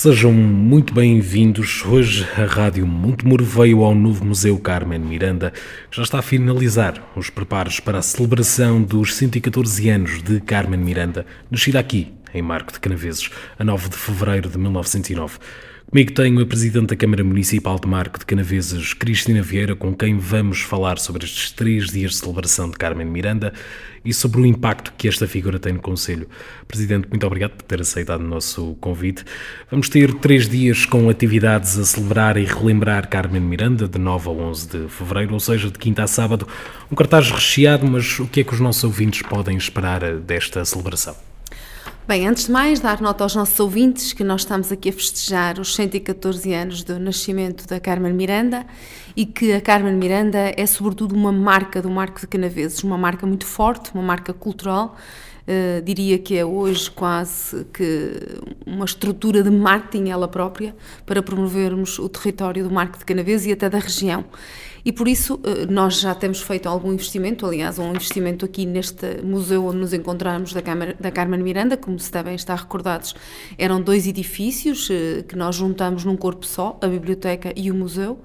Sejam 0.00 0.32
muito 0.32 0.94
bem-vindos. 0.94 1.84
Hoje 1.84 2.24
a 2.36 2.44
Rádio 2.44 2.86
Montemuro 2.86 3.44
veio 3.44 3.82
ao 3.82 3.96
novo 3.96 4.24
Museu 4.24 4.56
Carmen 4.56 5.00
Miranda, 5.00 5.52
que 5.90 5.96
já 5.96 6.04
está 6.04 6.20
a 6.20 6.22
finalizar 6.22 7.02
os 7.16 7.30
preparos 7.30 7.80
para 7.80 7.98
a 7.98 8.02
celebração 8.02 8.80
dos 8.80 9.16
114 9.16 9.88
anos 9.88 10.22
de 10.22 10.40
Carmen 10.40 10.78
Miranda, 10.78 11.26
nascida 11.50 11.80
aqui, 11.80 12.14
em 12.32 12.40
Marco 12.40 12.72
de 12.72 12.78
Canaveses, 12.78 13.28
a 13.58 13.64
9 13.64 13.88
de 13.88 13.96
fevereiro 13.96 14.48
de 14.48 14.56
1909. 14.56 15.36
Comigo 15.90 16.12
tenho 16.12 16.42
a 16.42 16.44
Presidente 16.44 16.88
da 16.88 16.96
Câmara 16.96 17.24
Municipal 17.24 17.78
de 17.78 17.88
Marco 17.88 18.18
de 18.18 18.26
Canaveses, 18.26 18.92
Cristina 18.92 19.40
Vieira, 19.40 19.74
com 19.74 19.94
quem 19.94 20.18
vamos 20.18 20.60
falar 20.60 20.98
sobre 20.98 21.24
estes 21.24 21.50
três 21.50 21.90
dias 21.90 22.10
de 22.10 22.18
celebração 22.18 22.68
de 22.68 22.76
Carmen 22.76 23.06
Miranda 23.06 23.54
e 24.04 24.12
sobre 24.12 24.42
o 24.42 24.44
impacto 24.44 24.92
que 24.98 25.08
esta 25.08 25.26
figura 25.26 25.58
tem 25.58 25.72
no 25.72 25.80
Conselho. 25.80 26.28
Presidente, 26.68 27.08
muito 27.08 27.26
obrigado 27.26 27.52
por 27.52 27.62
ter 27.62 27.80
aceitado 27.80 28.20
o 28.20 28.28
nosso 28.28 28.76
convite. 28.82 29.24
Vamos 29.70 29.88
ter 29.88 30.12
três 30.12 30.46
dias 30.46 30.84
com 30.84 31.08
atividades 31.08 31.78
a 31.78 31.86
celebrar 31.86 32.36
e 32.36 32.44
relembrar 32.44 33.08
Carmen 33.08 33.40
Miranda, 33.40 33.88
de 33.88 33.98
9 33.98 34.28
a 34.28 34.32
11 34.32 34.68
de 34.68 34.88
fevereiro, 34.90 35.32
ou 35.32 35.40
seja, 35.40 35.70
de 35.70 35.78
quinta 35.78 36.02
a 36.02 36.06
sábado. 36.06 36.46
Um 36.92 36.94
cartaz 36.94 37.30
recheado, 37.30 37.86
mas 37.86 38.18
o 38.18 38.26
que 38.26 38.40
é 38.40 38.44
que 38.44 38.52
os 38.52 38.60
nossos 38.60 38.84
ouvintes 38.84 39.22
podem 39.22 39.56
esperar 39.56 40.18
desta 40.18 40.62
celebração? 40.66 41.27
Bem, 42.08 42.26
antes 42.26 42.46
de 42.46 42.52
mais, 42.52 42.80
dar 42.80 43.02
nota 43.02 43.22
aos 43.22 43.34
nossos 43.34 43.60
ouvintes 43.60 44.14
que 44.14 44.24
nós 44.24 44.40
estamos 44.40 44.72
aqui 44.72 44.88
a 44.88 44.92
festejar 44.94 45.60
os 45.60 45.74
114 45.74 46.54
anos 46.54 46.82
do 46.82 46.98
nascimento 46.98 47.68
da 47.68 47.78
Carmen 47.78 48.14
Miranda 48.14 48.64
e 49.14 49.26
que 49.26 49.52
a 49.52 49.60
Carmen 49.60 49.92
Miranda 49.92 50.54
é, 50.56 50.64
sobretudo, 50.64 51.14
uma 51.14 51.30
marca 51.30 51.82
do 51.82 51.90
Marco 51.90 52.18
de 52.18 52.26
Canaveses, 52.26 52.82
uma 52.82 52.96
marca 52.96 53.26
muito 53.26 53.44
forte, 53.44 53.90
uma 53.92 54.02
marca 54.02 54.32
cultural. 54.32 54.96
Uh, 55.48 55.80
diria 55.80 56.18
que 56.18 56.36
é 56.36 56.44
hoje 56.44 56.90
quase 56.90 57.64
que 57.72 58.12
uma 58.66 58.84
estrutura 58.84 59.42
de 59.42 59.50
marketing 59.50 60.10
ela 60.10 60.28
própria 60.28 60.76
para 61.06 61.22
promovermos 61.22 61.98
o 61.98 62.06
território 62.06 62.62
do 62.64 62.70
Marco 62.70 62.98
de 62.98 63.04
Canaveses 63.06 63.46
e 63.46 63.52
até 63.52 63.70
da 63.70 63.78
região. 63.78 64.26
E 64.84 64.92
por 64.92 65.08
isso 65.08 65.40
eh, 65.44 65.66
nós 65.66 66.00
já 66.00 66.14
temos 66.14 66.40
feito 66.40 66.66
algum 66.66 66.92
investimento, 66.92 67.44
aliás, 67.44 67.78
um 67.78 67.90
investimento 67.90 68.44
aqui 68.44 68.64
neste 68.64 69.22
museu 69.22 69.66
onde 69.66 69.78
nos 69.78 69.92
encontramos 69.92 70.52
da, 70.52 70.62
Câmara, 70.62 70.96
da 70.98 71.10
Carmen 71.10 71.42
Miranda, 71.42 71.76
como 71.76 71.98
se 71.98 72.10
devem 72.10 72.34
estar 72.34 72.56
recordados, 72.56 73.14
eram 73.58 73.82
dois 73.82 74.06
edifícios 74.06 74.88
eh, 74.90 75.24
que 75.28 75.36
nós 75.36 75.56
juntamos 75.56 76.04
num 76.04 76.16
corpo 76.16 76.46
só, 76.46 76.78
a 76.80 76.86
biblioteca 76.86 77.52
e 77.56 77.70
o 77.70 77.74
museu 77.74 78.18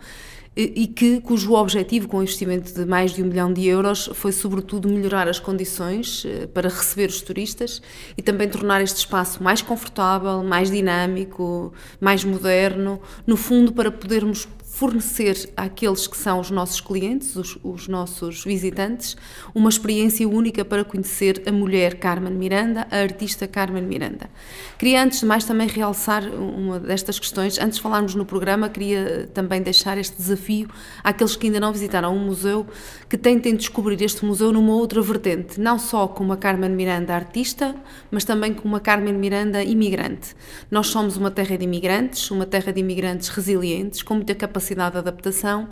e 0.55 0.85
que, 0.85 1.19
cujo 1.19 1.53
objetivo 1.53 2.07
com 2.07 2.17
o 2.17 2.23
investimento 2.23 2.73
de 2.73 2.85
mais 2.85 3.11
de 3.11 3.23
um 3.23 3.25
milhão 3.25 3.51
de 3.51 3.65
euros 3.65 4.09
foi 4.13 4.31
sobretudo 4.31 4.87
melhorar 4.87 5.27
as 5.27 5.39
condições 5.39 6.23
eh, 6.25 6.45
para 6.45 6.69
receber 6.69 7.09
os 7.09 7.21
turistas 7.21 7.81
e 8.15 8.21
também 8.21 8.47
tornar 8.47 8.79
este 8.81 8.97
espaço 8.97 9.41
mais 9.41 9.63
confortável, 9.63 10.43
mais 10.43 10.69
dinâmico, 10.69 11.73
mais 11.99 12.23
moderno, 12.23 13.01
no 13.25 13.35
fundo 13.35 13.73
para 13.73 13.91
podermos 13.91 14.47
fornecer 14.73 15.51
àqueles 15.55 16.07
que 16.07 16.17
são 16.17 16.39
os 16.39 16.49
nossos 16.49 16.81
clientes, 16.81 17.35
os, 17.35 17.59
os, 17.63 17.87
nossos 17.87 18.43
visitantes, 18.43 19.15
uma 19.53 19.69
experiência 19.69 20.27
única 20.27 20.65
para 20.65 20.83
conhecer 20.83 21.43
a 21.45 21.51
mulher 21.51 21.99
Carmen 21.99 22.33
Miranda, 22.33 22.87
a 22.89 22.97
artista 22.97 23.47
Carmen 23.47 23.83
Miranda. 23.83 24.31
Queria, 24.79 25.03
antes 25.03 25.19
de 25.19 25.27
mais, 25.27 25.45
também 25.45 25.67
realçar 25.67 26.23
uma 26.23 26.79
destas 26.79 27.19
questões. 27.19 27.59
Antes 27.59 27.77
de 27.77 27.83
falarmos 27.83 28.15
no 28.15 28.25
programa, 28.25 28.67
queria 28.67 29.29
também 29.31 29.61
deixar 29.61 29.95
este 29.99 30.17
desafio 30.17 30.67
àqueles 31.03 31.35
que 31.35 31.45
ainda 31.45 31.59
não 31.59 31.71
visitaram 31.71 32.15
o 32.15 32.19
museu, 32.19 32.65
que 33.07 33.15
tentem 33.15 33.55
descobrir 33.55 34.01
este 34.01 34.25
museu 34.25 34.51
numa 34.51 34.73
outra 34.73 35.03
vertente, 35.03 35.61
não 35.61 35.77
só 35.77 36.07
como 36.07 36.33
a 36.33 36.37
Carmen 36.37 36.71
Miranda 36.71 37.13
artista, 37.13 37.75
mas 38.09 38.25
também 38.25 38.55
como 38.55 38.75
a 38.75 38.79
Carmen 38.79 39.13
Miranda 39.13 39.63
imigrante. 39.63 40.35
Nós 40.71 40.87
somos 40.87 41.15
uma 41.15 41.29
terra 41.29 41.59
de 41.59 41.63
imigrantes, 41.63 42.31
uma 42.31 42.47
terra 42.47 42.73
de 42.73 42.79
imigrantes 42.79 43.29
resilientes, 43.29 44.01
com 44.01 44.15
muita 44.15 44.33
capacidade 44.33 44.62
capacidade 44.63 44.93
de 44.93 44.97
adaptação 44.99 45.67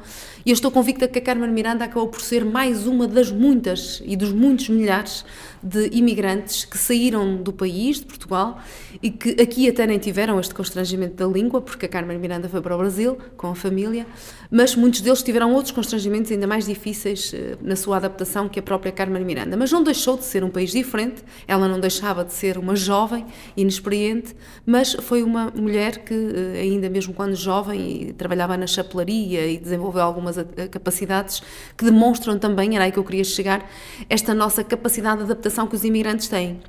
e 0.45 0.49
eu 0.49 0.53
estou 0.53 0.69
convicta 0.69 1.07
que 1.07 1.19
a 1.19 1.21
Carmen 1.21 1.49
Miranda 1.51 1.85
acabou 1.85 2.07
por 2.07 2.21
ser 2.21 2.43
mais 2.43 2.85
uma 2.87 3.07
das 3.07 3.31
muitas 3.31 4.01
e 4.05 4.15
dos 4.15 4.31
muitos 4.31 4.69
milhares 4.69 5.23
de 5.63 5.89
imigrantes 5.93 6.65
que 6.65 6.77
saíram 6.77 7.37
do 7.37 7.53
país, 7.53 7.99
de 7.99 8.05
Portugal, 8.05 8.59
e 9.01 9.11
que 9.11 9.39
aqui 9.39 9.69
até 9.69 9.85
nem 9.85 9.99
tiveram 9.99 10.39
este 10.39 10.55
constrangimento 10.55 11.15
da 11.15 11.31
língua, 11.31 11.61
porque 11.61 11.85
a 11.85 11.89
Carmen 11.89 12.17
Miranda 12.17 12.49
foi 12.49 12.61
para 12.61 12.73
o 12.75 12.79
Brasil 12.79 13.17
com 13.37 13.47
a 13.47 13.55
família, 13.55 14.07
mas 14.49 14.75
muitos 14.75 15.01
deles 15.01 15.21
tiveram 15.21 15.53
outros 15.53 15.71
constrangimentos 15.71 16.31
ainda 16.31 16.47
mais 16.47 16.65
difíceis 16.65 17.31
eh, 17.33 17.57
na 17.61 17.75
sua 17.75 17.97
adaptação 17.97 18.49
que 18.49 18.59
a 18.59 18.63
própria 18.63 18.91
Carmen 18.91 19.23
Miranda. 19.23 19.55
Mas 19.55 19.71
não 19.71 19.83
deixou 19.83 20.17
de 20.17 20.25
ser 20.25 20.43
um 20.43 20.49
país 20.49 20.71
diferente, 20.71 21.23
ela 21.47 21.67
não 21.67 21.79
deixava 21.79 22.25
de 22.25 22.33
ser 22.33 22.57
uma 22.57 22.75
jovem, 22.75 23.25
inexperiente, 23.55 24.35
mas 24.65 24.93
foi 24.93 25.21
uma 25.21 25.51
mulher 25.51 25.99
que, 25.99 26.13
eh, 26.13 26.61
ainda 26.61 26.89
mesmo 26.89 27.13
quando 27.13 27.35
jovem, 27.35 28.15
trabalhava 28.17 28.57
na 28.57 28.67
chapelaria 28.81 29.47
e 29.47 29.57
desenvolveu 29.57 30.01
algumas 30.01 30.37
eh, 30.37 30.45
capacidades 30.69 31.41
que 31.77 31.85
demonstram 31.85 32.37
também, 32.37 32.75
era 32.75 32.85
aí 32.85 32.91
que 32.91 32.99
eu 32.99 33.03
queria 33.03 33.23
chegar, 33.23 33.69
esta 34.09 34.33
nossa 34.33 34.63
capacidade 34.63 35.17
de 35.17 35.23
adaptação 35.23 35.67
que 35.67 35.75
os 35.75 35.83
imigrantes 35.83 36.27
têm. 36.27 36.59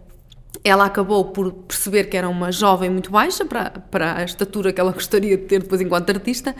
Ela 0.63 0.85
acabou 0.85 1.25
por 1.25 1.51
perceber 1.51 2.05
que 2.05 2.17
era 2.17 2.29
uma 2.29 2.53
jovem 2.53 2.89
muito 2.89 3.11
baixa 3.11 3.45
para, 3.45 3.71
para 3.71 4.19
a 4.19 4.25
estatura 4.25 4.73
que 4.73 4.81
ela 4.81 4.93
gostaria 4.93 5.37
de 5.37 5.45
ter 5.45 5.63
depois 5.63 5.81
enquanto 5.81 6.11
artista 6.11 6.55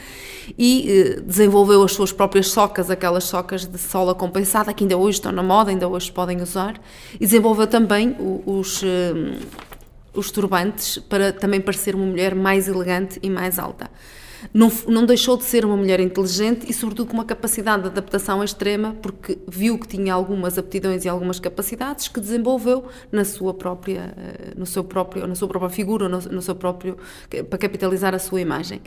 e 0.59 0.91
eh, 0.91 1.21
desenvolveu 1.21 1.83
as 1.83 1.93
suas 1.93 2.13
próprias 2.13 2.49
socas, 2.49 2.91
aquelas 2.91 3.25
socas 3.25 3.67
de 3.67 3.79
sola 3.79 4.15
compensada 4.15 4.73
que 4.73 4.85
ainda 4.85 4.97
hoje 4.97 5.19
estão 5.19 5.31
na 5.31 5.43
moda, 5.43 5.71
ainda 5.71 5.87
hoje 5.87 6.11
podem 6.11 6.41
usar, 6.41 6.81
e 7.15 7.21
desenvolveu 7.21 7.67
também 7.67 8.17
os, 8.47 8.83
eh, 8.83 9.39
os 10.15 10.31
turbantes 10.31 10.99
para 10.99 11.33
também 11.33 11.61
parecer 11.61 11.95
uma 11.95 12.07
mulher 12.07 12.35
mais 12.35 12.67
elegante 12.69 13.21
e 13.23 13.31
mais 13.31 13.59
alta 13.59 13.91
não, 14.53 14.71
não 14.89 15.05
deixou 15.07 15.37
de 15.37 15.45
ser 15.45 15.65
uma 15.65 15.77
mulher 15.77 16.01
inteligente 16.01 16.67
e, 16.69 16.73
sobretudo, 16.73 17.09
com 17.09 17.15
uma 17.15 17.25
capacidade 17.25 17.83
de 17.83 17.89
adaptação 17.89 18.43
extrema, 18.43 18.97
porque 19.03 19.39
viu 19.47 19.79
que 19.79 19.89
tinha 19.89 20.15
algumas 20.15 20.59
aptidões 20.59 21.05
e 21.05 21.09
algumas 21.09 21.39
capacidades 21.39 22.09
que 22.09 22.21
desenvolveu 22.21 22.85
na 23.11 23.25
sua 23.25 23.55
própria, 23.55 24.15
eh, 24.17 24.53
no 24.57 24.67
seu 24.67 24.85
próprio, 24.85 25.27
na 25.27 25.35
sua 25.35 25.49
própria 25.49 25.71
figura, 25.71 26.09
no, 26.09 26.19
no 26.19 26.43
seu 26.43 26.55
próprio, 26.55 26.97
para 27.49 27.59
capitalizar 27.59 28.15
a 28.15 28.19
sua 28.19 28.41
imagem. 28.41 28.81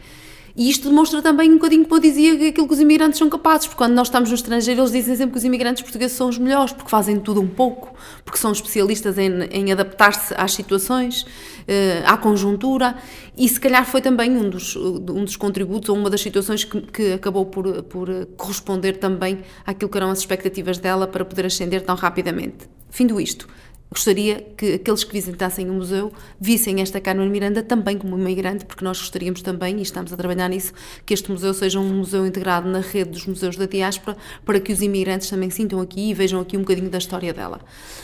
E 0.55 0.69
isto 0.69 0.87
demonstra 0.87 1.21
também 1.21 1.51
um 1.51 1.55
bocadinho, 1.55 1.83
como 1.83 1.97
eu 1.97 1.99
dizia, 1.99 2.33
aquilo 2.47 2.65
que 2.65 2.73
os 2.73 2.79
imigrantes 2.79 3.19
são 3.19 3.29
capazes, 3.29 3.67
porque 3.67 3.77
quando 3.77 3.93
nós 3.93 4.07
estamos 4.07 4.29
no 4.29 4.35
estrangeiro, 4.35 4.79
eles 4.79 4.91
dizem 4.91 5.15
sempre 5.17 5.33
que 5.33 5.37
os 5.37 5.43
imigrantes 5.43 5.83
portugueses 5.83 6.15
são 6.15 6.29
os 6.29 6.37
melhores, 6.37 6.71
porque 6.71 6.89
fazem 6.89 7.19
tudo 7.19 7.41
um 7.41 7.47
pouco, 7.47 7.93
porque 8.23 8.39
são 8.39 8.53
especialistas 8.53 9.17
em, 9.17 9.43
em 9.51 9.73
adaptar-se 9.73 10.33
às 10.37 10.53
situações, 10.53 11.25
eh, 11.67 12.01
à 12.05 12.15
conjuntura, 12.15 12.95
e 13.37 13.49
se 13.49 13.59
calhar 13.59 13.85
foi 13.85 13.99
também 13.99 14.31
um 14.31 14.49
dos, 14.49 14.77
um 14.77 15.25
dos 15.25 15.35
contributos, 15.35 15.89
ou 15.89 15.97
uma 15.97 16.09
das 16.09 16.21
situações 16.21 16.63
que, 16.63 16.79
que 16.83 17.11
acabou 17.11 17.45
por, 17.47 17.83
por 17.83 18.07
corresponder 18.37 18.93
também 18.93 19.39
àquilo 19.65 19.91
que 19.91 19.97
eram 19.97 20.09
as 20.09 20.19
expectativas 20.19 20.77
dela 20.77 21.05
para 21.05 21.25
poder 21.25 21.47
ascender 21.47 21.81
tão 21.81 21.95
rapidamente. 21.97 22.69
Findo 22.89 23.19
isto, 23.19 23.45
Gostaria 23.95 24.45
que 24.57 24.73
aqueles 24.73 25.05
que 25.05 25.13
visitassem 25.13 25.69
o 25.69 25.73
museu 25.73 26.11
vissem 26.37 26.81
esta 26.81 26.99
Carmen 26.99 27.29
Miranda 27.29 27.63
também 27.63 27.97
como 27.97 28.19
imigrante, 28.19 28.65
porque 28.65 28.83
nós 28.83 28.99
gostaríamos 28.99 29.41
também, 29.41 29.79
e 29.79 29.83
estamos 29.83 30.11
a 30.11 30.17
trabalhar 30.17 30.49
nisso, 30.49 30.73
que 31.05 31.13
este 31.13 31.31
museu 31.31 31.53
seja 31.53 31.79
um 31.79 31.99
museu 31.99 32.27
integrado 32.27 32.67
na 32.67 32.81
rede 32.81 33.11
dos 33.11 33.25
museus 33.25 33.55
da 33.55 33.65
diáspora, 33.65 34.17
para 34.43 34.59
que 34.59 34.73
os 34.73 34.81
imigrantes 34.81 35.29
também 35.29 35.49
sintam 35.49 35.79
aqui 35.79 36.09
e 36.09 36.13
vejam 36.13 36.41
aqui 36.41 36.57
um 36.57 36.59
bocadinho 36.59 36.89
da 36.89 36.97
história 36.97 37.33
dela. 37.33 37.61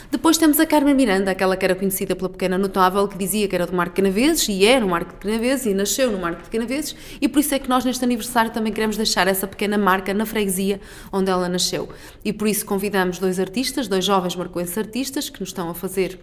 Depois 0.09 0.37
temos 0.37 0.61
a 0.61 0.65
Carmen 0.65 0.95
Miranda, 0.95 1.29
aquela 1.29 1.57
que 1.57 1.65
era 1.65 1.75
conhecida 1.75 2.15
pela 2.15 2.29
pequena 2.29 2.57
notável, 2.57 3.05
que 3.09 3.17
dizia 3.17 3.45
que 3.49 3.53
era 3.53 3.67
do 3.67 3.75
Marco 3.75 3.93
Canaveses, 3.93 4.47
e 4.47 4.65
é 4.65 4.79
no 4.79 4.87
Marco 4.87 5.11
de 5.11 5.19
Canaveses, 5.19 5.65
e 5.65 5.73
nasceu 5.73 6.09
no 6.09 6.19
Marco 6.19 6.41
de 6.43 6.49
Canaveses, 6.49 6.95
e 7.19 7.27
por 7.27 7.39
isso 7.39 7.53
é 7.53 7.59
que 7.59 7.67
nós 7.67 7.83
neste 7.83 8.05
aniversário 8.05 8.51
também 8.51 8.71
queremos 8.71 8.95
deixar 8.95 9.27
essa 9.27 9.45
pequena 9.45 9.77
marca 9.77 10.13
na 10.13 10.25
freguesia 10.25 10.79
onde 11.11 11.29
ela 11.29 11.49
nasceu. 11.49 11.89
E 12.23 12.31
por 12.31 12.47
isso 12.47 12.65
convidamos 12.65 13.19
dois 13.19 13.41
artistas, 13.41 13.89
dois 13.89 14.05
jovens 14.05 14.37
marcoenses 14.37 14.77
artistas, 14.77 15.29
que 15.29 15.41
nos 15.41 15.49
estão 15.49 15.69
a 15.69 15.80
fazer, 15.81 16.19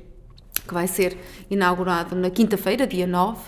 que 0.67 0.73
vai 0.73 0.87
ser 0.87 1.19
inaugurado 1.51 2.15
na 2.15 2.31
quinta-feira, 2.31 2.87
dia 2.87 3.07
9, 3.07 3.39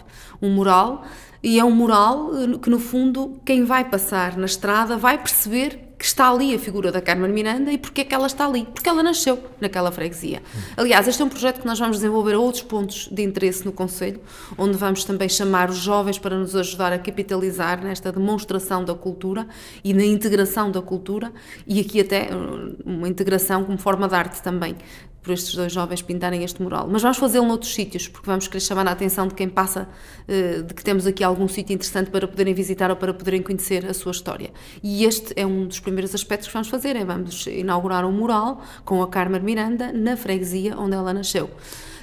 um 0.43 0.51
mural, 0.51 1.05
e 1.43 1.59
é 1.59 1.65
um 1.65 1.71
mural 1.71 2.31
eh, 2.35 2.59
que, 2.59 2.69
no 2.69 2.79
fundo, 2.79 3.41
quem 3.45 3.65
vai 3.65 3.89
passar 3.89 4.37
na 4.37 4.47
estrada 4.47 4.97
vai 4.97 5.17
perceber 5.17 5.91
que 6.01 6.07
está 6.07 6.31
ali 6.31 6.55
a 6.55 6.59
figura 6.59 6.91
da 6.91 6.99
Carmen 7.03 7.31
Miranda 7.31 7.71
e 7.71 7.77
porque 7.77 8.01
é 8.01 8.05
que 8.05 8.15
ela 8.15 8.27
está 8.27 8.47
ali? 8.47 8.67
Porque 8.75 8.89
ela 8.89 9.03
nasceu 9.03 9.39
naquela 9.61 9.93
freguesia. 9.93 10.43
Aliás, 10.75 11.07
este 11.07 11.21
é 11.21 11.25
um 11.27 11.29
projeto 11.29 11.61
que 11.61 11.67
nós 11.67 11.79
vamos 11.79 11.99
desenvolver 11.99 12.35
a 12.35 12.39
outros 12.39 12.63
pontos 12.63 13.07
de 13.13 13.23
interesse 13.23 13.67
no 13.67 13.73
Conselho, 13.73 14.19
onde 14.57 14.79
vamos 14.79 15.05
também 15.05 15.29
chamar 15.29 15.69
os 15.69 15.77
jovens 15.77 16.19
para 16.19 16.39
nos 16.39 16.57
ajudar 16.57 16.91
a 16.91 16.99
capitalizar 16.99 17.85
nesta 17.85 18.11
demonstração 18.11 18.83
da 18.83 18.95
cultura 18.95 19.47
e 19.85 19.93
na 19.93 20.05
integração 20.05 20.71
da 20.71 20.81
cultura 20.81 21.31
e 21.67 21.81
aqui 21.81 22.01
até 22.01 22.31
uh, 22.35 22.77
uma 22.83 23.07
integração 23.07 23.63
como 23.65 23.77
forma 23.77 24.09
de 24.09 24.15
arte 24.15 24.43
também 24.43 24.77
por 25.23 25.33
estes 25.33 25.55
dois 25.55 25.73
jovens 25.73 26.03
pintarem 26.03 26.43
este 26.45 26.63
mural. 26.63 26.89
Mas 26.91 27.03
vamos 27.03 27.19
fazê-lo 27.19 27.47
noutros 27.47 27.75
sítios, 27.75 28.09
porque 28.09 28.27
vamos 28.27 28.49
querer 28.49 28.61
chamar 28.61 28.87
a 28.89 28.93
atenção 28.93 29.29
de 29.29 29.35
quem 29.35 29.49
passa, 29.49 29.89
eh, 30.27 30.63
de 30.63 30.75
que 30.75 30.83
temos 30.83 31.07
aqui 31.07 31.23
algum 31.23 31.47
sítio 31.47 31.75
interessante 31.75 32.11
para 32.11 32.27
poderem 32.27 32.55
visitar 32.55 32.91
ou 32.91 32.97
para 32.97 33.13
poderem 33.13 33.43
conhecer 33.43 33.87
a 33.87 33.95
sua 33.95 34.13
história. 34.13 34.51
E 34.83 35.05
este 35.05 35.33
é 35.37 35.47
um 35.47 35.67
dos 35.67 35.81
primeiros 35.81 36.15
aspectos 36.15 36.49
que 36.49 36.55
vamos 36.55 36.69
fazer, 36.69 36.97
é 36.97 37.05
vamos 37.05 37.47
inaugurar 37.47 38.05
um 38.05 38.13
mural 38.13 38.63
com 38.85 39.03
a 39.03 39.09
Carmen 39.09 39.43
Miranda 39.43 39.93
na 39.93 40.17
freguesia 40.17 40.79
onde 40.79 40.95
ela 40.95 41.13
nasceu. 41.13 41.51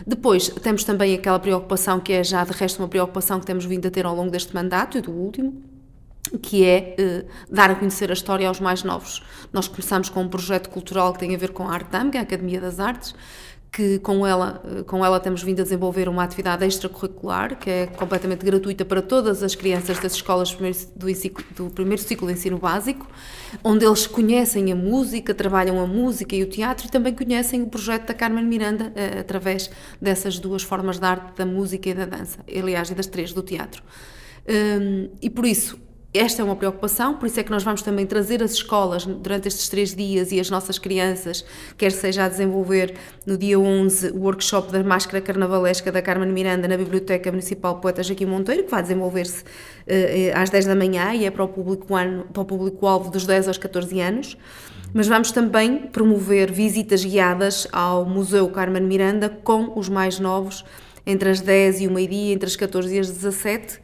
Depois, 0.05 0.49
temos 0.49 0.83
também 0.83 1.15
aquela 1.15 1.39
preocupação 1.39 1.99
que 1.99 2.13
é 2.13 2.23
já 2.23 2.43
de 2.43 2.51
resto 2.51 2.79
uma 2.79 2.87
preocupação 2.87 3.39
que 3.39 3.45
temos 3.45 3.65
vindo 3.65 3.87
a 3.87 3.91
ter 3.91 4.05
ao 4.05 4.15
longo 4.15 4.29
deste 4.29 4.53
mandato 4.53 4.97
e 4.97 5.01
do 5.01 5.11
último, 5.11 5.76
que 6.41 6.63
é 6.63 6.95
eh, 6.97 7.25
dar 7.49 7.71
a 7.71 7.75
conhecer 7.75 8.09
a 8.09 8.13
história 8.13 8.47
aos 8.47 8.59
mais 8.59 8.83
novos. 8.83 9.23
Nós 9.53 9.67
começamos 9.67 10.09
com 10.09 10.21
um 10.21 10.27
projeto 10.27 10.69
cultural 10.69 11.13
que 11.13 11.19
tem 11.19 11.33
a 11.33 11.37
ver 11.37 11.51
com 11.51 11.67
a 11.67 11.73
Artam, 11.73 12.09
que 12.11 12.17
é 12.17 12.19
a 12.19 12.23
Academia 12.23 12.59
das 12.59 12.79
Artes, 12.79 13.13
que 13.71 13.99
com 13.99 14.25
ela, 14.25 14.61
eh, 14.65 14.83
com 14.83 15.05
ela 15.05 15.19
temos 15.19 15.43
vindo 15.43 15.59
a 15.59 15.63
desenvolver 15.63 16.09
uma 16.09 16.23
atividade 16.23 16.65
extracurricular, 16.65 17.57
que 17.57 17.69
é 17.69 17.87
completamente 17.87 18.45
gratuita 18.45 18.83
para 18.85 19.01
todas 19.01 19.43
as 19.43 19.55
crianças 19.55 19.99
das 19.99 20.13
escolas 20.13 20.57
do, 20.95 21.07
do 21.55 21.69
primeiro 21.71 22.01
ciclo 22.01 22.27
de 22.27 22.33
ensino 22.33 22.57
básico, 22.57 23.07
onde 23.63 23.85
eles 23.85 24.07
conhecem 24.07 24.71
a 24.71 24.75
música, 24.75 25.33
trabalham 25.33 25.79
a 25.79 25.85
música 25.85 26.35
e 26.35 26.43
o 26.43 26.49
teatro 26.49 26.87
e 26.87 26.89
também 26.89 27.13
conhecem 27.13 27.61
o 27.61 27.67
projeto 27.67 28.07
da 28.07 28.13
Carmen 28.13 28.45
Miranda 28.45 28.91
eh, 28.95 29.19
através 29.19 29.69
dessas 30.01 30.39
duas 30.39 30.63
formas 30.63 30.97
de 30.99 31.05
arte, 31.05 31.37
da 31.37 31.45
música 31.45 31.89
e 31.89 31.93
da 31.93 32.05
dança, 32.05 32.39
aliás, 32.47 32.89
e 32.89 32.95
das 32.95 33.07
três 33.07 33.33
do 33.33 33.43
teatro. 33.43 33.83
Um, 34.49 35.09
e 35.21 35.29
por 35.29 35.45
isso, 35.45 35.77
esta 36.17 36.41
é 36.41 36.45
uma 36.45 36.55
preocupação, 36.55 37.15
por 37.15 37.25
isso 37.25 37.39
é 37.39 37.43
que 37.43 37.51
nós 37.51 37.63
vamos 37.63 37.81
também 37.81 38.05
trazer 38.05 38.41
as 38.43 38.51
escolas 38.51 39.05
durante 39.05 39.47
estes 39.47 39.69
três 39.69 39.95
dias 39.95 40.31
e 40.31 40.39
as 40.39 40.49
nossas 40.49 40.77
crianças, 40.77 41.45
quer 41.77 41.91
seja 41.91 42.25
a 42.25 42.29
desenvolver 42.29 42.95
no 43.25 43.37
dia 43.37 43.59
11 43.59 44.11
o 44.11 44.21
workshop 44.21 44.71
da 44.71 44.83
máscara 44.83 45.21
carnavalesca 45.21 45.91
da 45.91 46.01
Carmen 46.01 46.31
Miranda 46.31 46.67
na 46.67 46.77
Biblioteca 46.77 47.31
Municipal 47.31 47.79
Poeta 47.79 48.03
Joaquim 48.03 48.25
Monteiro, 48.25 48.63
que 48.63 48.71
vai 48.71 48.81
desenvolver-se 48.81 49.43
uh, 49.43 49.45
às 50.35 50.49
10 50.49 50.65
da 50.65 50.75
manhã 50.75 51.13
e 51.13 51.25
é 51.25 51.31
para 51.31 51.43
o 51.43 51.47
público-alvo 51.47 52.45
público 52.45 53.09
dos 53.11 53.25
10 53.25 53.47
aos 53.47 53.57
14 53.57 53.99
anos. 53.99 54.37
Mas 54.93 55.07
vamos 55.07 55.31
também 55.31 55.87
promover 55.87 56.51
visitas 56.51 57.03
guiadas 57.03 57.67
ao 57.71 58.05
Museu 58.05 58.47
Carmen 58.49 58.83
Miranda 58.83 59.29
com 59.29 59.77
os 59.77 59.89
mais 59.89 60.19
novos, 60.19 60.63
entre 61.05 61.29
as 61.29 61.41
10 61.41 61.81
e 61.81 61.87
o 61.87 61.91
meio-dia, 61.91 62.33
entre 62.33 62.47
as 62.47 62.55
14 62.55 62.95
e 62.95 62.99
as 62.99 63.09
17 63.09 63.75
eh, 63.75 63.79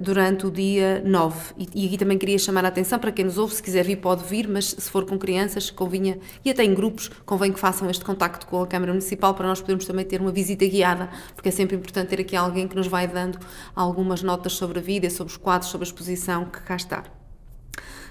durante 0.00 0.46
o 0.46 0.50
dia 0.50 1.02
9. 1.04 1.54
E, 1.74 1.86
aqui 1.86 1.98
também 1.98 2.16
queria 2.16 2.38
chamar 2.38 2.64
a 2.64 2.68
atenção 2.68 2.98
para 2.98 3.12
quem 3.12 3.24
nos 3.24 3.36
ouve, 3.36 3.54
se 3.54 3.62
quiser 3.62 3.84
vir, 3.84 3.96
pode 3.96 4.24
vir, 4.24 4.48
mas 4.48 4.70
se 4.70 4.90
for 4.90 5.04
com 5.04 5.18
crianças, 5.18 5.70
convinha, 5.70 6.18
e 6.44 6.50
até 6.50 6.64
em 6.64 6.72
grupos, 6.74 7.10
convém 7.26 7.52
que 7.52 7.60
façam 7.60 7.88
este 7.90 8.04
contacto 8.04 8.46
com 8.46 8.62
a 8.62 8.66
Câmara 8.66 8.92
Municipal 8.92 9.34
para 9.34 9.46
nós 9.46 9.60
podermos 9.60 9.84
também 9.84 10.04
ter 10.04 10.20
uma 10.20 10.32
visita 10.32 10.66
guiada, 10.66 11.10
porque 11.34 11.48
é 11.50 11.52
sempre 11.52 11.76
importante 11.76 12.08
ter 12.08 12.20
aqui 12.20 12.34
alguém 12.34 12.66
que 12.66 12.76
nos 12.76 12.86
vai 12.86 13.06
dando 13.06 13.38
algumas 13.76 14.22
notas 14.22 14.54
sobre 14.54 14.78
a 14.78 14.82
vida, 14.82 15.10
sobre 15.10 15.30
os 15.30 15.36
quadros, 15.36 15.70
sobre 15.70 15.84
a 15.84 15.88
exposição 15.88 16.46
que 16.46 16.60
cá 16.62 16.76
está. 16.76 17.04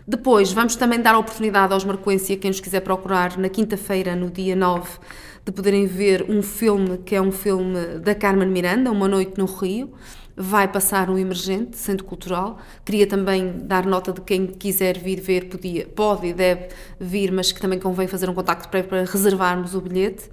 Depois, 0.08 0.52
vamos 0.52 0.76
também 0.76 1.00
dar 1.00 1.14
a 1.14 1.20
oportunidade 1.20 1.74
aos 1.74 1.86
Marcoense, 1.86 2.36
quem 2.36 2.50
nos 2.50 2.60
quiser 2.60 2.82
procurar, 2.82 3.38
na 3.38 3.50
quinta-feira, 3.50 4.16
no 4.16 4.32
dia 4.32 4.56
9, 4.56 5.00
de 5.46 5.52
poderem 5.52 5.86
ver 5.86 6.26
um 6.28 6.42
filme 6.42 6.98
que 7.00 7.16
é 7.16 7.22
um 7.22 7.32
filme 7.32 8.00
da 8.00 8.14
Carmen 8.14 8.50
Miranda, 8.50 8.92
Uma 8.92 9.08
Noite 9.08 9.38
no 9.38 9.46
Rio 9.46 9.92
vai 10.36 10.68
passar 10.68 11.10
um 11.10 11.18
emergente, 11.18 11.78
centro 11.78 12.06
cultural. 12.06 12.60
Queria 12.86 13.08
também 13.08 13.60
dar 13.64 13.86
nota 13.86 14.12
de 14.12 14.22
quem 14.22 14.48
quiser 14.48 14.98
vir 14.98 15.20
ver, 15.20 15.50
podia, 15.50 15.88
pode 15.88 16.28
e 16.28 16.34
deve 16.34 16.70
vir, 17.00 17.32
mas 17.32 17.52
que 17.52 17.60
também 17.60 17.80
convém 17.80 18.08
fazer 18.08 18.30
um 18.30 18.34
contacto 18.34 18.70
prévio 18.70 18.90
para 18.90 19.06
reservarmos 19.06 19.76
o 19.76 19.82
bilhete. 19.82 20.30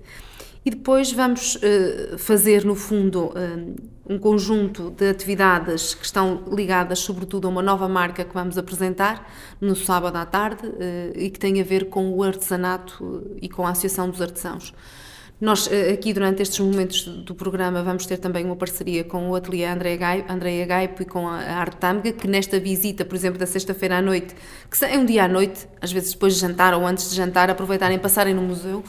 E 0.64 0.70
depois 0.70 1.12
vamos 1.12 1.56
uh, 1.56 2.18
fazer, 2.18 2.64
no 2.64 2.74
fundo, 2.74 3.26
uh, 3.26 3.76
um 4.08 4.18
conjunto 4.18 4.90
de 4.90 5.08
atividades 5.08 5.94
que 5.94 6.04
estão 6.04 6.44
ligadas, 6.50 6.98
sobretudo, 6.98 7.46
a 7.46 7.50
uma 7.50 7.62
nova 7.62 7.88
marca 7.88 8.24
que 8.24 8.34
vamos 8.34 8.58
apresentar 8.58 9.30
no 9.60 9.76
sábado 9.76 10.16
à 10.16 10.26
tarde 10.26 10.66
uh, 10.66 11.12
e 11.14 11.30
que 11.30 11.38
tem 11.38 11.60
a 11.60 11.64
ver 11.64 11.88
com 11.88 12.10
o 12.10 12.22
artesanato 12.22 13.36
e 13.40 13.48
com 13.48 13.66
a 13.66 13.70
Associação 13.70 14.10
dos 14.10 14.20
Artesãos. 14.20 14.74
Nós, 15.40 15.68
eh, 15.70 15.92
aqui, 15.92 16.12
durante 16.12 16.42
estes 16.42 16.58
momentos 16.58 17.04
do 17.04 17.32
programa, 17.32 17.80
vamos 17.80 18.04
ter 18.06 18.16
também 18.16 18.44
uma 18.44 18.56
parceria 18.56 19.04
com 19.04 19.30
o 19.30 19.36
ateliê 19.36 19.66
Andréia 19.66 20.66
Gaipo 20.66 21.02
e 21.02 21.04
com 21.04 21.28
a 21.28 21.36
Arte 21.36 21.78
que 22.18 22.26
nesta 22.26 22.58
visita, 22.58 23.04
por 23.04 23.14
exemplo, 23.14 23.38
da 23.38 23.46
sexta-feira 23.46 23.98
à 23.98 24.02
noite, 24.02 24.34
que 24.68 24.84
é 24.84 24.98
um 24.98 25.04
dia 25.04 25.26
à 25.26 25.28
noite, 25.28 25.68
às 25.80 25.92
vezes 25.92 26.12
depois 26.12 26.34
de 26.34 26.40
jantar 26.40 26.74
ou 26.74 26.84
antes 26.84 27.08
de 27.10 27.14
jantar, 27.14 27.48
aproveitarem 27.50 28.00
passarem 28.00 28.34
no 28.34 28.42
museu, 28.42 28.82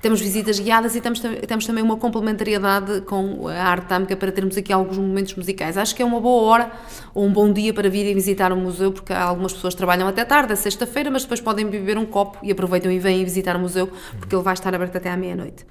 temos 0.00 0.20
visitas 0.20 0.60
guiadas 0.60 0.94
e 0.94 1.00
temos, 1.00 1.18
temos 1.18 1.66
também 1.66 1.82
uma 1.82 1.96
complementariedade 1.96 3.00
com 3.00 3.48
a 3.48 3.64
arte 3.64 4.14
para 4.14 4.30
termos 4.30 4.56
aqui 4.56 4.72
alguns 4.72 4.98
momentos 4.98 5.34
musicais. 5.34 5.76
Acho 5.76 5.96
que 5.96 6.02
é 6.02 6.04
uma 6.04 6.20
boa 6.20 6.42
hora 6.44 6.72
ou 7.12 7.24
um 7.26 7.32
bom 7.32 7.52
dia 7.52 7.74
para 7.74 7.88
virem 7.88 8.14
visitar 8.14 8.52
o 8.52 8.56
museu, 8.56 8.92
porque 8.92 9.12
algumas 9.12 9.52
pessoas 9.52 9.74
trabalham 9.74 10.06
até 10.06 10.24
tarde, 10.24 10.52
é 10.52 10.56
sexta-feira, 10.56 11.10
mas 11.10 11.22
depois 11.22 11.40
podem 11.40 11.66
beber 11.66 11.98
um 11.98 12.06
copo 12.06 12.38
e 12.44 12.52
aproveitam 12.52 12.92
e 12.92 13.00
vêm 13.00 13.24
visitar 13.24 13.56
o 13.56 13.58
museu, 13.58 13.90
porque 14.20 14.36
ele 14.36 14.44
vai 14.44 14.54
estar 14.54 14.72
aberto 14.72 14.94
até 14.94 15.10
à 15.10 15.16
meia-noite. 15.16 15.66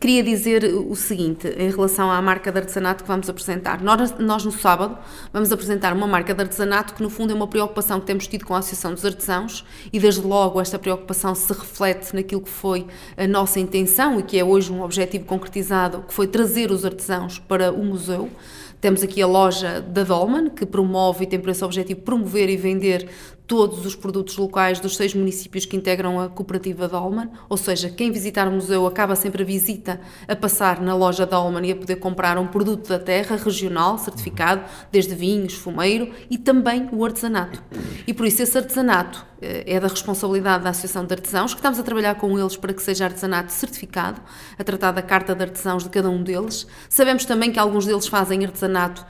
Queria 0.00 0.22
dizer 0.22 0.64
o 0.64 0.96
seguinte 0.96 1.46
em 1.56 1.70
relação 1.70 2.10
à 2.10 2.20
marca 2.20 2.50
de 2.50 2.58
artesanato 2.58 3.04
que 3.04 3.08
vamos 3.08 3.28
apresentar. 3.28 3.80
Nós, 3.80 4.18
nós, 4.18 4.44
no 4.44 4.50
sábado, 4.50 4.98
vamos 5.32 5.52
apresentar 5.52 5.92
uma 5.92 6.06
marca 6.08 6.34
de 6.34 6.40
artesanato 6.40 6.94
que, 6.94 7.02
no 7.02 7.08
fundo, 7.08 7.32
é 7.32 7.36
uma 7.36 7.46
preocupação 7.46 8.00
que 8.00 8.06
temos 8.06 8.26
tido 8.26 8.44
com 8.44 8.54
a 8.54 8.58
Associação 8.58 8.92
dos 8.94 9.04
Artesãos 9.04 9.64
e, 9.92 10.00
desde 10.00 10.22
logo, 10.22 10.60
esta 10.60 10.78
preocupação 10.78 11.34
se 11.34 11.52
reflete 11.52 12.16
naquilo 12.16 12.40
que 12.40 12.50
foi 12.50 12.86
a 13.16 13.28
nossa 13.28 13.60
intenção 13.60 14.18
e 14.18 14.22
que 14.24 14.38
é 14.38 14.44
hoje 14.44 14.72
um 14.72 14.82
objetivo 14.82 15.24
concretizado, 15.24 16.02
que 16.02 16.12
foi 16.12 16.26
trazer 16.26 16.72
os 16.72 16.84
artesãos 16.84 17.38
para 17.38 17.70
o 17.70 17.84
museu. 17.84 18.28
Temos 18.80 19.00
aqui 19.04 19.22
a 19.22 19.26
loja 19.28 19.80
da 19.80 20.02
Dolman, 20.02 20.50
que 20.50 20.66
promove 20.66 21.22
e 21.22 21.26
tem 21.28 21.38
por 21.38 21.50
esse 21.50 21.64
objetivo 21.64 22.00
promover 22.00 22.50
e 22.50 22.56
vender 22.56 23.08
todos 23.46 23.84
os 23.84 23.94
produtos 23.94 24.36
locais 24.36 24.80
dos 24.80 24.96
seis 24.96 25.14
municípios 25.14 25.64
que 25.64 25.76
integram 25.76 26.20
a 26.20 26.28
cooperativa 26.28 26.88
Dolman, 26.88 27.30
ou 27.48 27.56
seja, 27.56 27.90
quem 27.90 28.10
visitar 28.10 28.48
o 28.48 28.52
museu 28.52 28.86
acaba 28.86 29.14
sempre 29.14 29.42
a 29.42 29.46
visita 29.46 30.00
a 30.26 30.34
passar 30.34 30.80
na 30.80 30.94
loja 30.94 31.26
Dolman 31.26 31.66
e 31.66 31.72
a 31.72 31.76
poder 31.76 31.96
comprar 31.96 32.38
um 32.38 32.46
produto 32.46 32.88
da 32.88 32.98
terra 32.98 33.36
regional, 33.36 33.98
certificado, 33.98 34.62
desde 34.90 35.14
vinhos, 35.14 35.54
fumeiro 35.54 36.10
e 36.30 36.38
também 36.38 36.88
o 36.92 37.04
artesanato. 37.04 37.62
E 38.06 38.14
por 38.14 38.26
isso 38.26 38.42
esse 38.42 38.56
artesanato 38.56 39.26
eh, 39.42 39.64
é 39.66 39.80
da 39.80 39.88
responsabilidade 39.88 40.62
da 40.62 40.70
Associação 40.70 41.04
de 41.04 41.12
Artesãos, 41.12 41.52
que 41.52 41.58
estamos 41.58 41.78
a 41.78 41.82
trabalhar 41.82 42.14
com 42.14 42.38
eles 42.38 42.56
para 42.56 42.72
que 42.72 42.82
seja 42.82 43.04
artesanato 43.04 43.52
certificado, 43.52 44.20
a 44.56 44.62
tratar 44.62 44.92
da 44.92 45.02
carta 45.02 45.34
de 45.34 45.42
artesãos 45.42 45.82
de 45.82 45.90
cada 45.90 46.08
um 46.08 46.22
deles. 46.22 46.66
Sabemos 46.88 47.24
também 47.24 47.50
que 47.50 47.58
alguns 47.58 47.84
deles 47.84 48.06
fazem 48.06 48.44
artesanato 48.44 49.04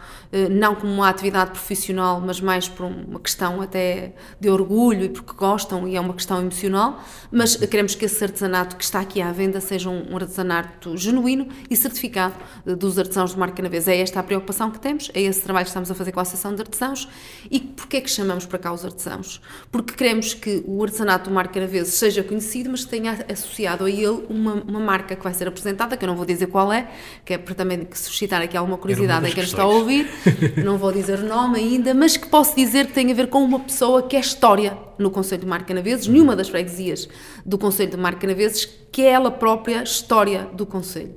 não 0.50 0.74
como 0.74 0.92
uma 0.92 1.08
atividade 1.08 1.50
profissional, 1.50 2.20
mas 2.20 2.40
mais 2.40 2.68
por 2.68 2.86
uma 2.86 3.20
questão 3.20 3.60
até 3.60 4.12
de 4.40 4.48
orgulho 4.48 5.04
e 5.04 5.08
porque 5.08 5.32
gostam 5.34 5.86
e 5.86 5.96
é 5.96 6.00
uma 6.00 6.14
questão 6.14 6.40
emocional, 6.40 7.02
mas 7.30 7.56
queremos 7.56 7.94
que 7.94 8.04
esse 8.04 8.22
artesanato 8.22 8.76
que 8.76 8.84
está 8.84 9.00
aqui 9.00 9.20
à 9.20 9.30
venda 9.30 9.60
seja 9.60 9.90
um 9.90 10.16
artesanato 10.16 10.96
genuíno 10.96 11.48
e 11.68 11.76
certificado 11.76 12.34
eh, 12.66 12.74
dos 12.74 12.98
artesãos 12.98 13.32
de 13.32 13.38
marca 13.38 13.56
Canavês. 13.56 13.86
É 13.88 13.98
esta 13.98 14.20
a 14.20 14.22
preocupação 14.22 14.70
que 14.70 14.80
temos, 14.80 15.10
é 15.14 15.20
esse 15.20 15.42
trabalho 15.42 15.64
que 15.64 15.70
estamos 15.70 15.90
a 15.90 15.94
fazer 15.94 16.12
com 16.12 16.20
a 16.20 16.22
Associação 16.22 16.54
de 16.54 16.62
Artesãos 16.62 17.08
e 17.50 17.60
porquê 17.60 17.98
é 17.98 18.00
que 18.00 18.10
chamamos 18.10 18.46
para 18.46 18.58
cá 18.58 18.72
os 18.72 18.84
artesãos? 18.84 19.40
Porque 19.70 19.92
queremos 19.94 20.34
que 20.34 20.62
o 20.66 20.82
artesanato 20.82 21.28
do 21.28 21.34
marca 21.34 21.54
Canavês 21.54 21.88
seja 21.88 22.22
conhecido, 22.22 22.70
mas 22.70 22.84
que 22.84 22.90
tenha 22.90 23.24
associado 23.30 23.84
a 23.84 23.90
ele 23.90 24.26
uma, 24.28 24.54
uma 24.54 24.80
marca 24.80 25.14
que 25.14 25.22
vai 25.22 25.34
ser 25.34 25.48
apresentada, 25.48 25.96
que 25.96 26.04
eu 26.04 26.08
não 26.08 26.16
vou 26.16 26.24
dizer 26.24 26.46
qual 26.46 26.72
é, 26.72 26.90
que 27.24 27.34
é 27.34 27.38
para 27.38 27.54
também 27.54 27.86
suscitar 27.92 28.40
aqui 28.42 28.56
alguma 28.56 28.78
curiosidade 28.78 29.28
em 29.28 29.32
quem 29.32 29.44
está 29.44 29.62
a 29.62 29.66
ouvir, 29.66 30.08
não 30.64 30.78
vou 30.78 30.92
dizer 30.92 31.18
o 31.18 31.26
nome 31.26 31.58
ainda, 31.58 31.94
mas 31.94 32.16
que 32.16 32.26
posso 32.26 32.54
dizer 32.56 32.86
que 32.86 32.92
tem 32.92 33.10
a 33.10 33.14
ver 33.14 33.28
com 33.28 33.42
uma 33.42 33.60
pessoa 33.60 34.02
que 34.02 34.16
é 34.16 34.20
história 34.20 34.76
no 34.98 35.10
Conselho 35.10 35.42
de 35.42 35.46
Marcanaveses, 35.46 36.06
nenhuma 36.06 36.36
das 36.36 36.48
freguesias 36.48 37.08
do 37.44 37.58
Conselho 37.58 37.90
de 37.90 37.96
Marcanaveses, 37.96 38.68
que 38.90 39.02
é 39.02 39.10
ela 39.10 39.30
própria 39.30 39.82
história 39.82 40.48
do 40.52 40.66
Conselho. 40.66 41.14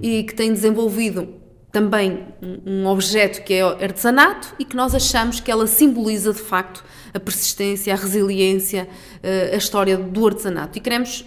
E 0.00 0.22
que 0.24 0.34
tem 0.34 0.52
desenvolvido 0.52 1.28
também 1.72 2.24
um 2.64 2.86
objeto 2.86 3.42
que 3.42 3.52
é 3.52 3.62
artesanato 3.62 4.54
e 4.58 4.64
que 4.64 4.74
nós 4.74 4.94
achamos 4.94 5.40
que 5.40 5.50
ela 5.50 5.66
simboliza 5.66 6.32
de 6.32 6.38
facto 6.38 6.82
a 7.12 7.20
persistência, 7.20 7.92
a 7.92 7.96
resiliência, 7.96 8.88
eh, 9.22 9.50
a 9.52 9.56
história 9.56 9.96
do 9.96 10.26
artesanato. 10.26 10.78
E 10.78 10.80
queremos, 10.80 11.24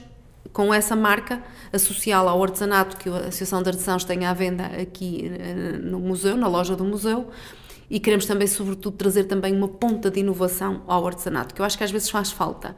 com 0.51 0.74
essa 0.74 0.96
marca, 0.96 1.41
associá-la 1.72 2.32
ao 2.32 2.41
artesanato 2.41 2.98
que 2.98 3.10
a 3.10 3.18
Associação 3.18 3.62
de 3.62 3.70
Artesãos 3.70 4.03
tem 4.03 4.25
à 4.25 4.34
venda 4.34 4.65
aqui 4.65 5.32
eh, 5.39 5.77
no 5.77 6.00
museu, 6.00 6.36
na 6.36 6.48
loja 6.48 6.75
do 6.75 6.84
museu, 6.84 7.27
e 7.89 8.00
queremos 8.00 8.25
também, 8.25 8.48
sobretudo, 8.48 8.96
trazer 8.96 9.24
também 9.24 9.56
uma 9.56 9.68
ponta 9.68 10.12
de 10.12 10.20
inovação 10.20 10.84
ao 10.88 11.08
artesanato, 11.08 11.56
que 11.56 11.62
eu 11.62 11.65
acho 11.65 11.77
que 11.77 11.84
às 11.84 11.89
vezes 11.89 12.10
faz 12.10 12.32
falta. 12.32 12.75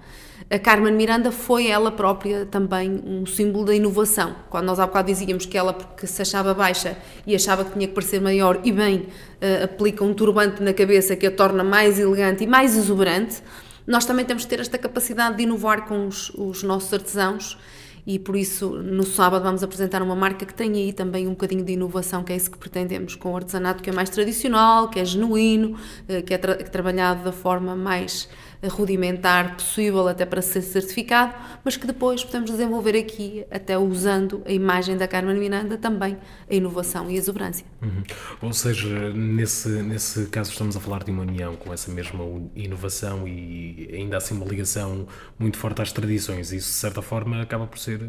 A 0.50 0.58
Carmen 0.58 0.94
Miranda 0.94 1.32
foi 1.32 1.68
ela 1.68 1.92
própria 1.92 2.46
também 2.46 3.02
um 3.06 3.26
símbolo 3.26 3.66
da 3.66 3.76
inovação. 3.76 4.36
Quando 4.50 4.66
nós 4.66 4.80
há 4.80 4.88
bocado 4.88 5.08
dizíamos 5.08 5.46
que 5.46 5.58
ela, 5.58 5.74
porque 5.74 6.08
se 6.08 6.22
achava 6.22 6.54
baixa 6.54 6.98
e 7.28 7.36
achava 7.36 7.66
que 7.66 7.74
tinha 7.74 7.88
que 7.88 7.94
parecer 7.94 8.22
maior, 8.22 8.62
e 8.64 8.72
bem, 8.72 9.08
uh, 9.42 9.66
aplica 9.66 10.04
um 10.04 10.14
turbante 10.14 10.64
na 10.64 10.74
cabeça 10.74 11.16
que 11.16 11.28
a 11.28 11.32
torna 11.32 11.64
mais 11.64 12.00
elegante 12.00 12.46
e 12.46 12.48
mais 12.48 12.78
exuberante, 12.78 13.44
nós 13.86 14.06
também 14.06 14.26
temos 14.26 14.44
que 14.44 14.50
ter 14.50 14.60
esta 14.60 14.78
capacidade 14.78 15.38
de 15.38 15.44
inovar 15.44 15.86
com 15.88 16.08
os, 16.08 16.30
os 16.32 16.64
nossos 16.64 16.94
artesãos 16.94 17.58
e 18.06 18.18
por 18.18 18.36
isso 18.36 18.70
no 18.70 19.04
sábado 19.04 19.44
vamos 19.44 19.64
apresentar 19.64 20.02
uma 20.02 20.16
marca 20.16 20.46
que 20.46 20.54
tem 20.54 20.74
aí 20.74 20.94
também 20.94 21.28
um 21.28 21.32
bocadinho 21.32 21.64
de 21.64 21.74
inovação, 21.74 22.24
que 22.24 22.34
é 22.34 22.36
isso 22.36 22.50
que 22.50 22.58
pretendemos 22.58 23.16
com 23.16 23.32
o 23.32 23.36
artesanato 23.36 23.84
que 23.84 23.90
é 23.90 23.94
mais 23.94 24.10
tradicional, 24.10 24.90
que 24.90 25.00
é 25.00 25.06
genuíno, 25.06 25.78
eh, 26.08 26.22
que 26.22 26.34
é, 26.34 26.38
tra 26.38 26.56
trabalhado 26.56 27.24
da 27.24 27.32
forma 27.32 27.76
mais 27.76 28.28
rudimentar 28.68 29.56
possível 29.56 30.08
até 30.08 30.26
para 30.26 30.42
ser 30.42 30.62
certificado, 30.62 31.34
mas 31.64 31.78
que 31.78 31.88
depois 31.88 32.24
podemos 32.24 32.52
desenvolver 32.52 32.98
aqui, 32.98 33.46
até 33.50 33.78
usando 33.78 34.42
a 34.46 34.52
imagem 34.52 34.98
da 34.98 35.08
Carmen 35.08 35.38
Miranda, 35.38 35.78
também 35.78 36.18
a 36.50 36.54
inovação 36.54 37.10
e 37.10 37.16
a 37.16 37.18
exuberância. 37.18 37.66
Uhum. 37.82 38.04
Ou 38.42 38.54
seja, 38.54 39.12
nesse, 39.14 39.70
nesse 39.70 40.26
caso 40.28 40.52
estamos 40.52 40.78
a 40.78 40.80
falar 40.80 41.04
de 41.04 41.12
uma 41.12 41.24
união 41.24 41.56
com 41.56 41.74
essa 41.74 41.92
mesma 41.92 42.24
inovação 42.56 43.28
e 43.28 43.90
ainda 43.94 44.18
assim 44.18 44.36
uma 44.36 44.46
ligação 44.46 45.08
muito 45.40 45.58
forte 45.58 45.82
às 45.82 45.92
tradições. 45.92 46.52
Isso, 46.52 46.68
de 46.68 46.76
certa 46.76 47.02
forma, 47.02 47.42
acaba 47.42 47.66
por 47.66 47.80
ser 47.80 48.00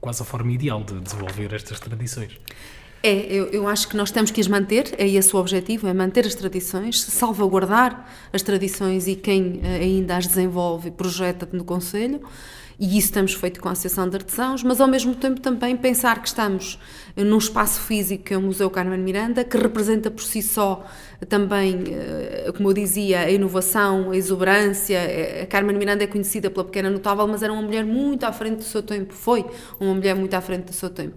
quase 0.00 0.22
a 0.22 0.24
forma 0.24 0.52
ideal 0.52 0.82
de 0.84 1.00
desenvolver 1.00 1.54
estas 1.54 1.80
tradições. 1.80 2.38
É, 3.02 3.12
eu, 3.32 3.46
eu, 3.46 3.68
acho 3.68 3.88
que 3.88 3.96
nós 3.96 4.10
temos 4.10 4.32
que 4.32 4.40
as 4.40 4.48
manter, 4.48 4.92
é 4.98 5.06
esse 5.06 5.34
o 5.34 5.38
objetivo, 5.38 5.86
é 5.86 5.94
manter 5.94 6.26
as 6.26 6.34
tradições, 6.34 7.00
salvaguardar 7.00 8.08
as 8.32 8.42
tradições 8.42 9.06
e 9.06 9.14
quem 9.14 9.60
eh, 9.62 9.76
ainda 9.76 10.16
as 10.16 10.26
desenvolve 10.26 10.90
projeta 10.90 11.48
no 11.52 11.64
Conselho, 11.64 12.20
e 12.78 12.96
isso 12.96 13.12
temos 13.12 13.34
feito 13.34 13.60
com 13.60 13.68
a 13.68 13.72
Associação 13.72 14.08
de 14.08 14.16
Artesãos, 14.16 14.62
mas 14.62 14.80
ao 14.80 14.86
mesmo 14.86 15.14
tempo 15.14 15.40
também 15.40 15.76
pensar 15.76 16.22
que 16.22 16.28
estamos 16.28 16.78
num 17.16 17.38
espaço 17.38 17.80
físico 17.80 18.24
que 18.24 18.34
é 18.34 18.38
o 18.38 18.40
Museu 18.42 18.70
Carmen 18.70 19.00
Miranda, 19.00 19.42
que 19.42 19.56
representa 19.56 20.10
por 20.10 20.22
si 20.22 20.40
só 20.40 20.84
também, 21.28 21.82
eh, 21.88 22.52
como 22.56 22.68
eu 22.68 22.72
dizia, 22.72 23.20
a 23.20 23.30
inovação, 23.30 24.12
a 24.12 24.16
exuberância. 24.16 25.00
A 25.42 25.46
Carmen 25.46 25.76
Miranda 25.76 26.04
é 26.04 26.06
conhecida 26.06 26.48
pela 26.48 26.64
pequena 26.64 26.88
notável, 26.88 27.26
mas 27.26 27.42
era 27.42 27.52
uma 27.52 27.62
mulher 27.62 27.84
muito 27.84 28.24
à 28.24 28.32
frente 28.32 28.58
do 28.58 28.64
seu 28.64 28.82
tempo, 28.82 29.12
foi 29.12 29.44
uma 29.80 29.94
mulher 29.94 30.14
muito 30.14 30.34
à 30.34 30.40
frente 30.40 30.66
do 30.66 30.72
seu 30.72 30.88
tempo. 30.88 31.16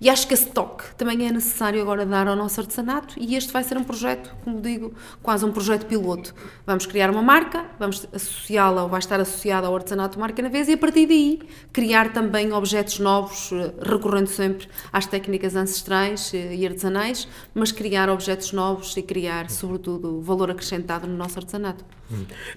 E 0.00 0.08
acho 0.08 0.26
que 0.26 0.32
esse 0.32 0.46
toque 0.46 0.94
também 0.96 1.28
é 1.28 1.30
necessário 1.30 1.80
agora 1.82 2.06
dar 2.06 2.26
ao 2.26 2.34
nosso 2.34 2.60
artesanato 2.60 3.14
e 3.18 3.36
este 3.36 3.52
vai 3.52 3.62
ser 3.62 3.76
um 3.76 3.84
projeto, 3.84 4.34
como 4.42 4.60
digo, 4.60 4.94
quase 5.22 5.44
um 5.44 5.52
projeto 5.52 5.84
piloto. 5.86 6.34
Vamos 6.66 6.86
criar 6.86 7.10
uma 7.10 7.22
marca, 7.22 7.66
vamos 7.78 8.08
associá-la 8.12 8.84
ou 8.84 8.88
vai 8.88 9.00
estar 9.00 9.20
associada 9.20 9.66
ao 9.66 9.74
artesanato 9.74 10.18
marca 10.18 10.42
na 10.42 10.48
vez 10.48 10.68
e 10.68 10.72
a 10.72 10.78
partir 11.02 11.06
daí 11.06 11.40
criar 11.72 12.12
também 12.12 12.52
objetos 12.52 12.98
novos, 12.98 13.50
eh, 13.52 13.72
recorrendo 13.82 14.26
sempre 14.26 14.68
às 14.92 15.06
técnicas 15.06 15.56
ancestrais 15.56 16.32
eh, 16.34 16.54
e 16.54 16.66
artesanais, 16.66 17.26
mas 17.54 17.72
criar 17.72 18.10
objetos 18.10 18.52
novos 18.52 18.96
e 18.96 19.02
criar 19.02 19.50
sobretudo, 19.50 20.20
valor 20.20 20.50
acrescentado 20.50 21.06
no 21.06 21.16
nosso 21.16 21.38
artesanato. 21.38 21.84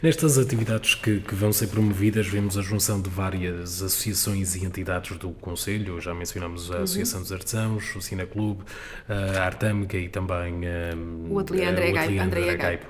Nestas 0.04 0.38
atividades 0.38 0.96
que, 0.96 1.22
que, 1.22 1.34
vão 1.34 1.54
ser 1.54 1.68
promovidas, 1.68 2.28
vemos 2.28 2.58
a 2.58 2.62
junção 2.62 3.02
de 3.02 3.10
várias 3.10 3.82
associações 3.82 4.54
e 4.56 4.66
entidades 4.66 5.18
do 5.18 5.30
Conselho, 5.30 6.02
já 6.02 6.14
mencionamos 6.14 6.70
a 6.72 6.80
Associação 6.80 7.20
uhum. 7.20 7.24
dos 7.24 7.32
Artesãos, 7.32 7.96
o 7.96 8.02
Cineclube, 8.02 8.64
a 9.08 9.44
Artâmica 9.44 9.98
e 9.98 10.10
também 10.10 10.56
um, 10.98 11.32
o 11.32 11.40
Ateliê 11.40 11.68
André, 11.68 11.92
Gaipo. 11.94 12.22
André 12.22 12.58
Gaipo. 12.58 12.88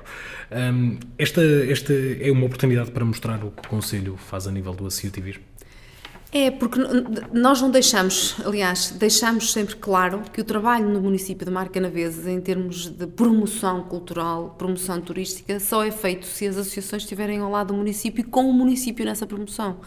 Um, 0.52 0.98
esta, 1.20 1.42
esta 1.70 1.94
é 1.94 2.32
uma 2.32 2.48
oportunidade 2.48 2.90
para 2.90 3.06
mostrar 3.06 3.44
o 3.44 3.52
que 3.52 3.68
o 3.68 3.70
Conselho 3.70 4.18
faz 4.18 4.48
a 4.48 4.52
nível 4.52 4.74
do 4.74 4.88
associativismo? 4.88 5.44
É, 6.38 6.52
porque 6.52 6.78
nós 7.32 7.62
não 7.62 7.72
deixamos, 7.72 8.36
aliás, 8.46 8.92
deixamos 8.92 9.54
sempre 9.54 9.78
claro 9.78 10.22
que 10.34 10.42
o 10.42 10.44
trabalho 10.44 10.90
no 10.90 11.00
município 11.00 11.46
de 11.46 11.52
Marcanaveses, 11.52 12.28
em 12.28 12.42
termos 12.42 12.90
de 12.90 13.08
promoção 13.08 13.84
cultural, 13.84 14.54
promoção 14.58 15.00
turística, 15.00 15.62
só 15.62 15.82
é 15.82 15.92
feito 15.92 16.26
se 16.26 16.46
as 16.46 16.58
associações 16.58 17.04
estiverem 17.04 17.40
ao 17.40 17.50
lado 17.50 17.68
do 17.68 17.76
município 17.76 18.20
e 18.20 18.24
com 18.26 18.50
o 18.50 18.52
município 18.52 19.06
nessa 19.06 19.26
promoção. 19.26 19.78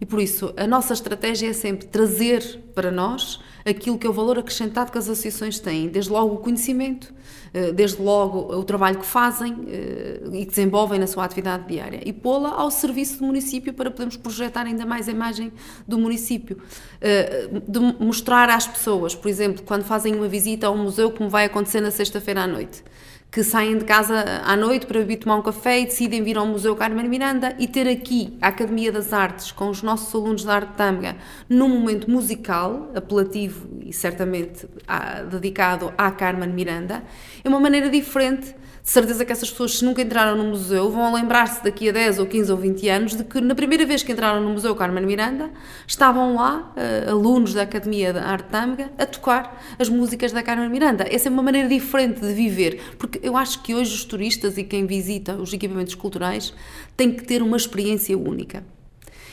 E 0.00 0.06
por 0.06 0.20
isso, 0.20 0.52
a 0.56 0.66
nossa 0.66 0.92
estratégia 0.92 1.50
é 1.50 1.52
sempre 1.52 1.86
trazer 1.86 2.60
para 2.74 2.90
nós 2.90 3.40
aquilo 3.64 3.98
que 3.98 4.06
é 4.06 4.10
o 4.10 4.12
valor 4.12 4.38
acrescentado 4.38 4.92
que 4.92 4.98
as 4.98 5.08
associações 5.08 5.58
têm, 5.58 5.88
desde 5.88 6.10
logo 6.10 6.34
o 6.34 6.38
conhecimento, 6.38 7.12
eh, 7.52 7.72
desde 7.72 8.00
logo 8.00 8.54
o 8.54 8.62
trabalho 8.62 8.98
que 9.00 9.06
fazem 9.06 9.66
eh, 9.68 10.20
e 10.32 10.44
desenvolvem 10.44 11.00
na 11.00 11.06
sua 11.06 11.24
atividade 11.24 11.66
diária, 11.66 12.00
e 12.04 12.12
pô-la 12.12 12.50
ao 12.50 12.70
serviço 12.70 13.18
do 13.18 13.24
município 13.24 13.74
para 13.74 13.90
podermos 13.90 14.16
projetar 14.16 14.66
ainda 14.66 14.86
mais 14.86 15.08
a 15.08 15.10
imagem 15.10 15.52
do 15.86 15.98
município. 15.98 16.58
Eh, 17.00 17.48
de 17.66 17.80
mostrar 17.98 18.48
às 18.50 18.66
pessoas, 18.68 19.14
por 19.14 19.28
exemplo, 19.28 19.64
quando 19.64 19.82
fazem 19.82 20.14
uma 20.14 20.28
visita 20.28 20.68
a 20.68 20.70
um 20.70 20.84
museu, 20.84 21.10
como 21.10 21.28
vai 21.28 21.46
acontecer 21.46 21.80
na 21.80 21.90
sexta-feira 21.90 22.42
à 22.42 22.46
noite 22.46 22.84
que 23.30 23.42
saem 23.44 23.76
de 23.76 23.84
casa 23.84 24.42
à 24.44 24.56
noite 24.56 24.86
para 24.86 25.02
vir 25.02 25.16
tomar 25.16 25.36
um 25.36 25.42
café 25.42 25.80
e 25.80 25.84
decidem 25.84 26.22
vir 26.22 26.38
ao 26.38 26.46
Museu 26.46 26.74
Carmen 26.74 27.08
Miranda 27.08 27.54
e 27.58 27.66
ter 27.66 27.86
aqui 27.86 28.36
a 28.40 28.48
Academia 28.48 28.90
das 28.90 29.12
Artes 29.12 29.52
com 29.52 29.68
os 29.68 29.82
nossos 29.82 30.14
alunos 30.14 30.44
da 30.44 30.54
Arte 30.54 30.72
Tâmega 30.74 31.16
num 31.48 31.68
momento 31.68 32.10
musical, 32.10 32.90
apelativo 32.94 33.68
e 33.84 33.92
certamente 33.92 34.66
ah, 34.88 35.22
dedicado 35.22 35.92
à 35.98 36.10
Carmen 36.10 36.48
Miranda, 36.48 37.02
é 37.44 37.48
uma 37.48 37.60
maneira 37.60 37.90
diferente 37.90 38.54
de 38.86 38.92
certeza 38.92 39.24
que 39.24 39.32
essas 39.32 39.50
pessoas, 39.50 39.78
se 39.78 39.84
nunca 39.84 40.00
entraram 40.00 40.36
no 40.36 40.44
museu, 40.44 40.88
vão 40.92 41.12
lembrar-se 41.12 41.62
daqui 41.62 41.88
a 41.88 41.92
10 41.92 42.20
ou 42.20 42.26
15 42.26 42.52
ou 42.52 42.56
20 42.56 42.88
anos 42.88 43.16
de 43.16 43.24
que 43.24 43.40
na 43.40 43.52
primeira 43.52 43.84
vez 43.84 44.04
que 44.04 44.12
entraram 44.12 44.40
no 44.40 44.50
Museu 44.50 44.76
Carmen 44.76 45.04
Miranda, 45.04 45.50
estavam 45.84 46.36
lá 46.36 46.72
uh, 46.76 47.10
alunos 47.10 47.52
da 47.52 47.62
Academia 47.62 48.12
da 48.12 48.22
Arte 48.22 48.48
Tâmega 48.48 48.92
a 48.96 49.04
tocar 49.04 49.60
as 49.76 49.88
músicas 49.88 50.30
da 50.30 50.40
Carmen 50.40 50.68
Miranda. 50.68 51.04
Essa 51.10 51.28
é 51.28 51.30
uma 51.32 51.42
maneira 51.42 51.68
diferente 51.68 52.20
de 52.20 52.32
viver, 52.32 52.94
porque 52.96 53.18
eu 53.24 53.36
acho 53.36 53.60
que 53.60 53.74
hoje 53.74 53.92
os 53.92 54.04
turistas 54.04 54.56
e 54.56 54.62
quem 54.62 54.86
visita 54.86 55.34
os 55.34 55.52
equipamentos 55.52 55.96
culturais 55.96 56.54
têm 56.96 57.12
que 57.12 57.24
ter 57.24 57.42
uma 57.42 57.56
experiência 57.56 58.16
única. 58.16 58.62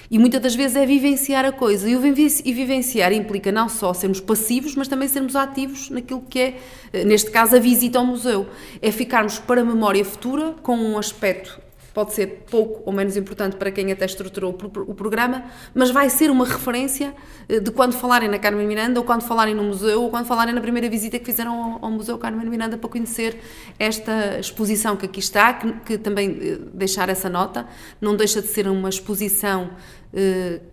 E 0.09 0.19
muitas 0.19 0.41
das 0.41 0.55
vezes 0.55 0.75
é 0.75 0.85
vivenciar 0.85 1.45
a 1.45 1.51
coisa. 1.51 1.89
E, 1.89 1.95
o 1.95 2.01
e 2.03 2.53
vivenciar 2.53 3.11
implica 3.13 3.51
não 3.51 3.67
só 3.69 3.93
sermos 3.93 4.19
passivos, 4.19 4.75
mas 4.75 4.87
também 4.87 5.07
sermos 5.07 5.35
ativos 5.35 5.89
naquilo 5.89 6.21
que 6.21 6.39
é, 6.39 6.59
eh, 6.91 7.03
neste 7.03 7.31
caso, 7.31 7.55
a 7.55 7.59
visita 7.59 7.97
ao 7.97 8.05
museu. 8.05 8.47
É 8.81 8.91
ficarmos 8.91 9.39
para 9.39 9.61
a 9.61 9.65
memória 9.65 10.03
futura 10.03 10.55
com 10.61 10.75
um 10.75 10.97
aspecto 10.97 11.61
pode 11.93 12.13
ser 12.13 12.45
pouco 12.49 12.81
ou 12.85 12.91
menos 12.91 13.15
importante 13.15 13.55
para 13.55 13.71
quem 13.71 13.91
até 13.91 14.05
estruturou 14.05 14.57
o 14.87 14.93
programa, 14.93 15.45
mas 15.73 15.91
vai 15.91 16.09
ser 16.09 16.31
uma 16.31 16.45
referência 16.45 17.13
eh, 17.47 17.59
de 17.59 17.71
quando 17.71 17.93
falarem 17.93 18.27
na 18.27 18.39
Carmen 18.39 18.65
Miranda, 18.65 18.99
ou 18.99 19.05
quando 19.05 19.21
falarem 19.21 19.53
no 19.53 19.63
museu, 19.63 20.01
ou 20.01 20.09
quando 20.09 20.25
falarem 20.25 20.53
na 20.53 20.61
primeira 20.61 20.89
visita 20.89 21.19
que 21.19 21.25
fizeram 21.25 21.79
ao, 21.81 21.91
Museu 21.91 22.17
Carmen 22.17 22.49
Miranda 22.49 22.77
para 22.77 22.89
conhecer 22.89 23.39
esta 23.77 24.39
exposição 24.39 24.97
que 24.97 25.05
aqui 25.05 25.19
está, 25.19 25.53
que, 25.53 25.71
que 25.85 25.97
também 25.97 26.37
eh, 26.41 26.57
deixar 26.73 27.09
essa 27.09 27.29
nota, 27.29 27.67
não 28.01 28.15
deixa 28.15 28.41
de 28.41 28.47
ser 28.47 28.67
uma 28.67 28.89
exposição 28.89 29.69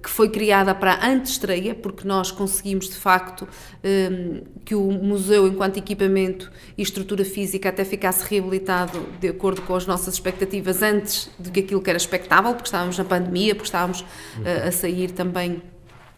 que 0.02 0.11
foi 0.11 0.28
criada 0.28 0.75
para 0.75 0.92
a 0.94 1.09
antestreia, 1.09 1.75
porque 1.75 2.06
nós 2.06 2.30
conseguimos 2.30 2.88
de 2.88 2.94
facto 2.94 3.49
eh, 3.82 4.42
que 4.64 4.75
o 4.75 4.90
museu, 4.90 5.49
enquanto 5.49 5.78
equipamento 5.78 6.52
e 6.76 6.82
estrutura 6.82 7.25
física, 7.25 7.70
até 7.70 7.85
ficasse 7.85 8.28
reabilitado 8.28 9.00
de 9.18 9.28
acordo 9.28 9.62
com 9.62 9.75
as 9.75 9.87
nossas 9.87 10.14
expectativas 10.14 10.82
antes 10.82 11.30
do 11.38 11.50
que 11.50 11.61
aquilo 11.61 11.80
que 11.80 11.88
era 11.88 11.97
expectável, 11.97 12.52
porque 12.52 12.68
estávamos 12.68 12.99
na 12.99 13.04
pandemia, 13.04 13.54
porque 13.54 13.68
estávamos 13.68 14.04
eh, 14.44 14.68
a 14.68 14.73
sair 14.73 15.11
também 15.11 15.62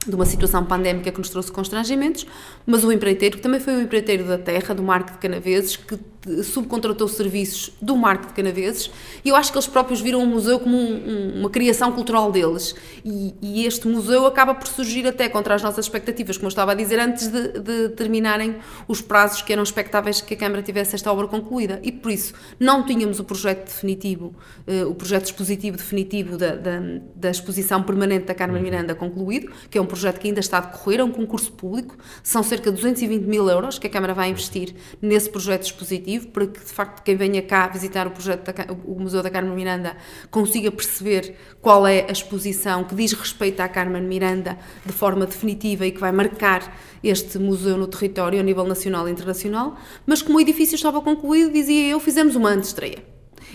de 0.06 0.14
uma 0.14 0.24
situação 0.24 0.64
pandémica 0.64 1.10
que 1.10 1.18
nos 1.18 1.28
trouxe 1.28 1.50
constrangimentos, 1.52 2.26
mas 2.66 2.84
o 2.84 2.92
empreiteiro, 2.92 3.36
que 3.36 3.42
também 3.42 3.60
foi 3.60 3.74
um 3.74 3.80
empreiteiro 3.82 4.24
da 4.24 4.38
terra, 4.38 4.74
do 4.74 4.82
Marco 4.82 5.12
de 5.12 5.18
Canaveses, 5.18 5.76
que 5.76 5.98
subcontratou 6.42 7.08
serviços 7.08 7.72
do 7.80 7.96
Marco 7.96 8.28
de 8.28 8.32
Canaveses 8.32 8.90
e 9.24 9.28
eu 9.28 9.34
acho 9.34 9.50
que 9.50 9.58
eles 9.58 9.66
próprios 9.66 10.00
viram 10.00 10.22
o 10.22 10.26
museu 10.26 10.60
como 10.60 10.76
um, 10.76 10.94
um, 10.94 11.40
uma 11.40 11.50
criação 11.50 11.90
cultural 11.90 12.30
deles 12.30 12.76
e, 13.04 13.34
e, 13.42 13.66
este 13.66 13.88
museu 13.88 14.24
acaba 14.24 14.54
por 14.54 14.68
surgir 14.68 15.06
até 15.06 15.28
contra 15.28 15.54
as 15.54 15.62
nossas 15.62 15.84
expectativas, 15.84 16.36
como 16.36 16.46
eu 16.46 16.50
estava 16.50 16.72
a 16.72 16.74
dizer, 16.74 17.00
antes 17.00 17.26
de, 17.26 17.58
de, 17.58 17.88
terminarem 17.90 18.56
os 18.86 19.00
prazos 19.00 19.42
que 19.42 19.52
eram 19.52 19.64
expectáveis 19.64 20.20
que 20.20 20.34
a 20.34 20.36
Câmara 20.36 20.62
tivesse 20.62 20.94
esta 20.94 21.10
obra 21.10 21.26
concluída 21.26 21.80
e 21.82 21.90
por 21.90 22.12
isso 22.12 22.34
não 22.58 22.86
tínhamos 22.86 23.18
o 23.18 23.24
projeto 23.24 23.64
definitivo, 23.64 24.32
uh, 24.68 24.88
o 24.88 24.94
projeto 24.94 25.24
expositivo 25.24 25.76
definitivo 25.76 26.36
da, 26.36 26.54
da, 26.54 26.80
da, 27.16 27.30
exposição 27.30 27.82
permanente 27.82 28.26
da 28.26 28.34
Carmen 28.34 28.58
uhum. 28.58 28.62
Miranda 28.62 28.94
concluído, 28.94 29.50
que 29.68 29.76
é 29.76 29.80
um 29.80 29.86
projeto 29.92 30.18
que 30.18 30.26
ainda 30.26 30.40
está 30.40 30.56
a 30.56 30.60
decorrer, 30.62 31.00
é 31.00 31.04
um 31.04 31.10
concurso 31.10 31.52
público, 31.52 31.98
são 32.22 32.42
cerca 32.42 32.70
de 32.70 32.76
220 32.76 33.24
mil 33.26 33.46
euros 33.46 33.78
que 33.78 33.86
a 33.86 33.90
Câmara 33.90 34.14
vai 34.14 34.30
investir 34.30 34.74
nesse 35.02 35.28
projeto 35.28 35.64
expositivo 35.64 36.28
para 36.28 36.46
que 36.46 36.60
de 36.60 36.72
facto 36.72 37.02
quem 37.02 37.14
venha 37.14 37.42
cá 37.42 37.68
visitar 37.68 38.06
o 38.06 38.10
projeto 38.10 38.50
da, 38.50 38.72
o 38.86 38.98
Museu 38.98 39.22
da 39.22 39.28
Carmen 39.28 39.54
Miranda 39.54 39.94
consiga 40.30 40.72
perceber 40.72 41.36
qual 41.60 41.86
é 41.86 42.06
a 42.08 42.10
exposição 42.12 42.84
que 42.84 42.94
diz 42.94 43.12
respeito 43.12 43.60
à 43.60 43.68
Carmen 43.68 44.02
Miranda 44.02 44.58
de 44.86 44.92
forma 44.92 45.26
definitiva 45.26 45.86
e 45.86 45.92
que 45.92 46.00
vai 46.00 46.10
marcar 46.10 46.74
este 47.04 47.38
museu 47.38 47.76
no 47.76 47.86
território 47.86 48.40
a 48.40 48.42
nível 48.42 48.64
nacional 48.64 49.06
e 49.06 49.12
internacional, 49.12 49.76
mas 50.06 50.22
como 50.22 50.38
o 50.38 50.40
edifício 50.40 50.74
estava 50.74 51.02
concluído, 51.02 51.52
dizia 51.52 51.90
eu, 51.90 52.00
fizemos 52.00 52.34
uma 52.34 52.48
antestreia. 52.48 53.11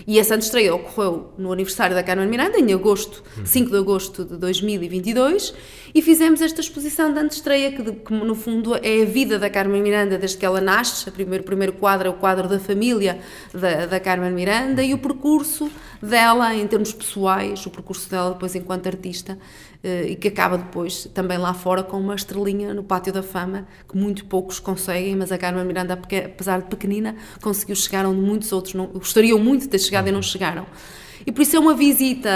E 0.08 0.18
essa 0.18 0.34
estreia 0.36 0.74
ocorreu 0.74 1.34
no 1.36 1.52
aniversário 1.52 1.94
da 1.94 2.02
Carmen 2.02 2.26
Miranda, 2.26 2.58
em 2.58 2.72
agosto, 2.72 3.22
5 3.44 3.70
de 3.70 3.76
agosto 3.76 4.24
de 4.24 4.38
2022, 4.38 5.52
e 5.94 6.00
fizemos 6.00 6.40
esta 6.40 6.62
exposição 6.62 7.12
de 7.12 7.18
antestreia, 7.18 7.72
que, 7.72 7.92
que 7.92 8.14
no 8.14 8.34
fundo 8.34 8.74
é 8.76 9.02
a 9.02 9.04
vida 9.04 9.38
da 9.38 9.50
Carmen 9.50 9.82
Miranda 9.82 10.16
desde 10.16 10.38
que 10.38 10.46
ela 10.46 10.62
nasce. 10.62 11.06
O 11.10 11.12
primeiro, 11.12 11.44
primeiro 11.44 11.74
quadro 11.74 12.08
é 12.08 12.10
o 12.10 12.14
quadro 12.14 12.48
da 12.48 12.58
família 12.58 13.20
da, 13.52 13.84
da 13.84 14.00
Carmen 14.00 14.32
Miranda 14.32 14.82
e 14.82 14.94
o 14.94 14.98
percurso 14.98 15.70
dela 16.00 16.54
em 16.54 16.66
termos 16.66 16.90
pessoais, 16.90 17.66
o 17.66 17.70
percurso 17.70 18.08
dela 18.08 18.30
depois 18.30 18.54
enquanto 18.54 18.86
artista, 18.86 19.38
e 19.82 20.16
que 20.16 20.28
acaba 20.28 20.58
depois 20.58 21.08
também 21.14 21.38
lá 21.38 21.54
fora 21.54 21.82
com 21.82 21.98
uma 21.98 22.14
estrelinha 22.14 22.74
no 22.74 22.82
Pátio 22.82 23.12
da 23.12 23.22
Fama, 23.22 23.66
que 23.88 23.96
muito 23.96 24.24
poucos 24.24 24.58
conseguem, 24.58 25.14
mas 25.14 25.30
a 25.30 25.38
Carmen 25.38 25.64
Miranda, 25.64 25.94
apesar 25.94 26.62
de 26.62 26.68
pequenina, 26.68 27.14
conseguiu 27.40 27.76
chegar 27.76 28.04
onde 28.04 28.20
muitos 28.20 28.52
outros 28.52 28.74
não, 28.74 28.86
gostariam 28.86 29.38
muito 29.38 29.62
de 29.62 29.68
ter 29.68 29.78
chegado 29.78 30.08
e 30.08 30.12
não 30.12 30.22
chegaram. 30.22 30.66
E 31.26 31.32
por 31.32 31.42
isso 31.42 31.56
é 31.56 31.58
uma 31.58 31.74
visita 31.74 32.30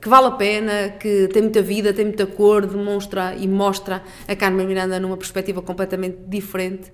que 0.00 0.08
vale 0.08 0.28
a 0.28 0.30
pena, 0.30 0.88
que 0.88 1.28
tem 1.32 1.42
muita 1.42 1.60
vida, 1.60 1.92
tem 1.92 2.06
muita 2.06 2.26
cor, 2.26 2.66
demonstra 2.66 3.34
e 3.36 3.46
mostra 3.46 4.02
a 4.26 4.34
Carmen 4.34 4.66
Miranda 4.66 4.98
numa 4.98 5.16
perspectiva 5.16 5.60
completamente 5.60 6.18
diferente 6.26 6.90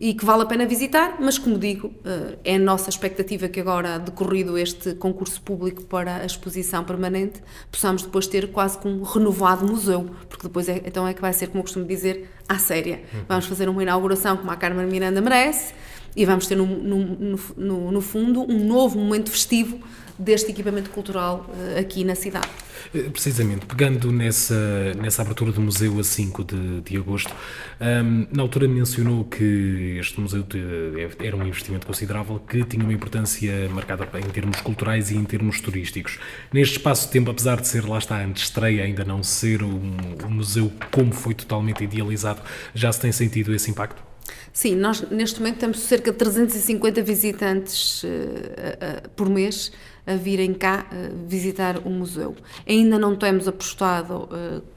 e 0.00 0.14
que 0.14 0.24
vale 0.24 0.44
a 0.44 0.46
pena 0.46 0.64
visitar, 0.64 1.18
mas 1.20 1.36
como 1.36 1.58
digo, 1.58 1.92
eh, 2.06 2.38
é 2.42 2.56
a 2.56 2.58
nossa 2.58 2.88
expectativa 2.88 3.48
que 3.48 3.60
agora, 3.60 3.98
decorrido 3.98 4.56
este 4.56 4.94
concurso 4.94 5.42
público 5.42 5.82
para 5.82 6.16
a 6.16 6.24
exposição 6.24 6.82
permanente, 6.82 7.42
possamos 7.70 8.02
depois 8.02 8.26
ter 8.26 8.50
quase 8.50 8.78
que 8.78 8.88
um 8.88 9.02
renovado 9.02 9.66
museu, 9.66 10.08
porque 10.26 10.44
depois 10.44 10.70
é, 10.70 10.80
então 10.86 11.06
é 11.06 11.12
que 11.12 11.20
vai 11.20 11.34
ser, 11.34 11.48
como 11.48 11.58
eu 11.58 11.64
costumo 11.64 11.84
dizer, 11.84 12.30
à 12.48 12.58
séria. 12.58 13.02
Uhum. 13.12 13.20
Vamos 13.28 13.44
fazer 13.44 13.68
uma 13.68 13.82
inauguração 13.82 14.38
como 14.38 14.50
a 14.50 14.56
Carmen 14.56 14.86
Miranda 14.86 15.20
merece 15.20 15.74
e 16.16 16.24
vamos 16.24 16.46
ter, 16.46 16.56
no, 16.56 16.64
no, 16.64 17.38
no, 17.58 17.92
no 17.92 18.00
fundo, 18.00 18.40
um 18.50 18.64
novo 18.64 18.98
momento 18.98 19.30
festivo 19.30 19.80
deste 20.20 20.50
equipamento 20.50 20.90
cultural 20.90 21.46
uh, 21.48 21.78
aqui 21.80 22.04
na 22.04 22.14
cidade. 22.14 22.48
Eh, 22.94 23.08
precisamente, 23.10 23.64
pegando 23.66 24.12
nessa, 24.12 24.94
nessa 24.94 25.22
abertura 25.22 25.50
do 25.50 25.60
museu 25.60 25.98
a 25.98 26.04
5 26.04 26.44
de, 26.44 26.80
de 26.82 26.96
agosto, 26.96 27.34
um, 27.80 28.26
na 28.30 28.42
altura 28.42 28.68
mencionou 28.68 29.24
que 29.24 29.96
este 29.98 30.20
museu 30.20 30.42
de, 30.42 31.08
era 31.18 31.36
um 31.36 31.46
investimento 31.46 31.86
considerável 31.86 32.38
que 32.38 32.64
tinha 32.64 32.82
uma 32.82 32.92
importância 32.92 33.68
marcada 33.70 34.06
em 34.18 34.30
termos 34.30 34.60
culturais 34.60 35.10
e 35.10 35.16
em 35.16 35.24
termos 35.24 35.60
turísticos. 35.60 36.18
Neste 36.52 36.76
espaço 36.76 37.06
de 37.06 37.12
tempo, 37.12 37.30
apesar 37.30 37.60
de 37.60 37.68
ser, 37.68 37.88
lá 37.88 37.98
está, 37.98 38.22
antes 38.22 38.44
estreia, 38.44 38.84
ainda 38.84 39.04
não 39.04 39.22
ser 39.22 39.62
um, 39.62 39.96
um 40.24 40.30
museu 40.30 40.70
como 40.90 41.12
foi 41.12 41.34
totalmente 41.34 41.82
idealizado, 41.82 42.42
já 42.74 42.92
se 42.92 43.00
tem 43.00 43.12
sentido 43.12 43.54
esse 43.54 43.70
impacto? 43.70 44.10
Sim, 44.52 44.74
nós 44.76 45.00
neste 45.10 45.38
momento 45.38 45.58
temos 45.58 45.80
cerca 45.80 46.10
de 46.10 46.18
350 46.18 47.02
visitantes 47.02 48.02
uh, 48.02 48.06
uh, 48.06 49.08
por 49.10 49.28
mês 49.28 49.72
a 50.12 50.16
virem 50.16 50.52
cá 50.52 50.86
uh, 50.90 51.28
visitar 51.28 51.78
o 51.78 51.90
museu. 51.90 52.34
Ainda 52.66 52.98
não 52.98 53.16
temos 53.16 53.46
apostado 53.46 54.28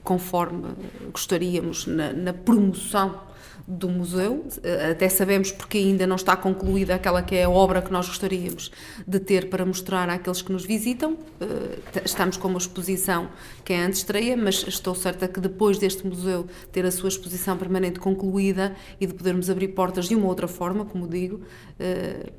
conforme 0.04 0.70
gostaríamos 1.12 1.88
na, 1.88 2.14
na 2.14 2.34
promoção 2.34 3.33
do 3.68 3.90
museu, 3.90 4.46
eh, 4.64 4.92
até 4.92 5.10
sabemos 5.10 5.52
porque 5.52 5.78
ainda 5.78 6.06
não 6.06 6.16
está 6.16 6.36
concluída 6.36 6.96
aquela 6.96 7.22
que 7.22 7.36
é 7.36 7.44
a 7.44 7.50
obra 7.50 7.82
que 7.82 7.92
nós 7.92 8.08
gostaríamos 8.08 8.72
de 9.08 9.20
ter 9.20 9.50
para 9.50 9.66
mostrar 9.66 10.10
àqueles 10.10 10.42
que 10.42 10.52
nos 10.52 10.66
visitam. 10.66 11.18
Eh, 11.40 12.02
estamos 12.06 12.38
com 12.38 12.48
uma 12.48 12.58
exposição 12.58 13.30
que 13.64 13.74
é 13.74 13.84
antes 13.84 14.00
estreia, 14.00 14.36
mas 14.36 14.66
estou 14.68 14.96
certa 14.96 15.28
que 15.28 15.40
depois 15.40 15.78
deste 15.78 16.06
museu 16.06 16.48
ter 16.72 16.86
a 16.86 16.92
sua 16.92 17.10
exposição 17.10 17.58
permanente 17.58 18.00
concluída 18.00 18.76
e 19.00 19.08
de 19.08 19.14
podermos 19.14 19.50
abrir 19.50 19.70
portas 19.70 20.08
de 20.08 20.16
uma 20.16 20.28
outra 20.28 20.48
forma, 20.48 20.86
como 20.86 21.08
digo, 21.08 21.42
eh, 21.80 22.32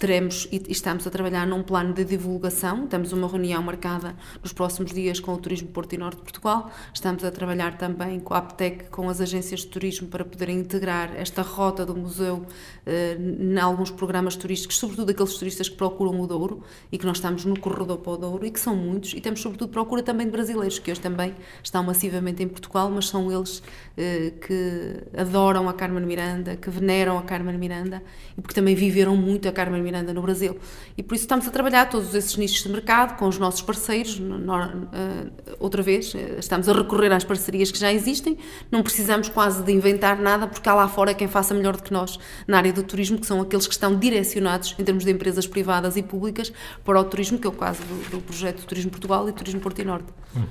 teremos 0.00 0.48
e 0.50 0.62
estamos 0.68 1.06
a 1.06 1.10
trabalhar 1.10 1.46
num 1.46 1.62
plano 1.62 1.92
de 1.92 2.04
divulgação. 2.04 2.86
Temos 2.86 3.12
uma 3.12 3.28
reunião 3.28 3.62
marcada 3.62 4.16
nos 4.42 4.52
próximos 4.52 4.92
dias 4.92 5.20
com 5.20 5.34
o 5.34 5.36
Turismo 5.36 5.68
Porto 5.68 5.92
e 5.92 5.98
Norte 5.98 6.16
de 6.16 6.22
Portugal. 6.22 6.70
Estamos 6.92 7.22
a 7.22 7.30
trabalhar 7.30 7.76
também 7.76 8.18
com 8.18 8.32
a 8.32 8.38
APTEC, 8.38 8.88
com 8.88 9.08
as 9.10 9.20
agências 9.20 9.60
de 9.60 9.66
turismo 9.66 10.08
para 10.08 10.24
poderem 10.40 10.58
integrar 10.58 11.14
esta 11.16 11.42
rota 11.42 11.84
do 11.84 11.94
museu 11.94 12.46
eh, 12.86 13.18
em 13.18 13.58
alguns 13.58 13.90
programas 13.90 14.36
turísticos, 14.36 14.78
sobretudo 14.78 15.10
aqueles 15.10 15.34
turistas 15.34 15.68
que 15.68 15.76
procuram 15.76 16.18
o 16.18 16.26
Douro 16.26 16.62
e 16.90 16.96
que 16.96 17.04
nós 17.04 17.18
estamos 17.18 17.44
no 17.44 17.60
corredor 17.60 17.98
para 17.98 18.12
o 18.12 18.16
Douro 18.16 18.46
e 18.46 18.50
que 18.50 18.58
são 18.58 18.74
muitos, 18.74 19.12
e 19.12 19.20
temos 19.20 19.42
sobretudo 19.42 19.70
procura 19.70 20.02
também 20.02 20.26
de 20.26 20.32
brasileiros, 20.32 20.78
que 20.78 20.90
hoje 20.90 21.00
também 21.00 21.34
estão 21.62 21.84
massivamente 21.84 22.42
em 22.42 22.48
Portugal, 22.48 22.90
mas 22.90 23.08
são 23.08 23.30
eles 23.30 23.62
eh, 23.98 24.32
que 24.40 25.20
adoram 25.20 25.68
a 25.68 25.74
Carmen 25.74 26.06
Miranda, 26.06 26.56
que 26.56 26.70
veneram 26.70 27.18
a 27.18 27.22
Carmen 27.22 27.58
Miranda 27.58 28.02
e 28.38 28.40
porque 28.40 28.54
também 28.54 28.74
viveram 28.74 29.14
muito 29.14 29.46
a 29.46 29.52
Carmen 29.52 29.82
Miranda 29.82 30.14
no 30.14 30.22
Brasil. 30.22 30.58
E 30.96 31.02
por 31.02 31.16
isso 31.16 31.24
estamos 31.24 31.46
a 31.46 31.50
trabalhar 31.50 31.90
todos 31.90 32.14
esses 32.14 32.34
nichos 32.38 32.62
de 32.62 32.70
mercado 32.70 33.18
com 33.18 33.28
os 33.28 33.38
nossos 33.38 33.60
parceiros, 33.60 34.18
uh, 34.18 35.54
outra 35.58 35.82
vez, 35.82 36.14
estamos 36.38 36.66
a 36.66 36.72
recorrer 36.72 37.12
às 37.12 37.24
parcerias 37.24 37.70
que 37.70 37.78
já 37.78 37.92
existem, 37.92 38.38
não 38.70 38.82
precisamos 38.82 39.28
quase 39.28 39.62
de 39.62 39.72
inventar 39.72 40.18
nada 40.18 40.29
porque 40.38 40.68
há 40.68 40.74
lá 40.74 40.88
fora 40.88 41.14
quem 41.14 41.28
faça 41.28 41.54
melhor 41.54 41.76
do 41.76 41.82
que 41.82 41.92
nós 41.92 42.18
na 42.46 42.56
área 42.56 42.72
do 42.72 42.82
turismo, 42.82 43.18
que 43.18 43.26
são 43.26 43.40
aqueles 43.40 43.66
que 43.66 43.72
estão 43.72 43.96
direcionados, 43.96 44.74
em 44.78 44.84
termos 44.84 45.04
de 45.04 45.10
empresas 45.10 45.46
privadas 45.46 45.96
e 45.96 46.02
públicas, 46.02 46.52
para 46.84 47.00
o 47.00 47.04
turismo, 47.04 47.38
que 47.38 47.46
é 47.46 47.50
o 47.50 47.52
caso 47.52 47.82
do, 47.82 48.10
do 48.10 48.20
projeto 48.20 48.64
Turismo 48.66 48.90
Portugal 48.90 49.28
e 49.28 49.32
Turismo 49.32 49.60
Porto 49.60 49.80
e 49.80 49.84
Norte. 49.84 50.06
Uhum. 50.34 50.44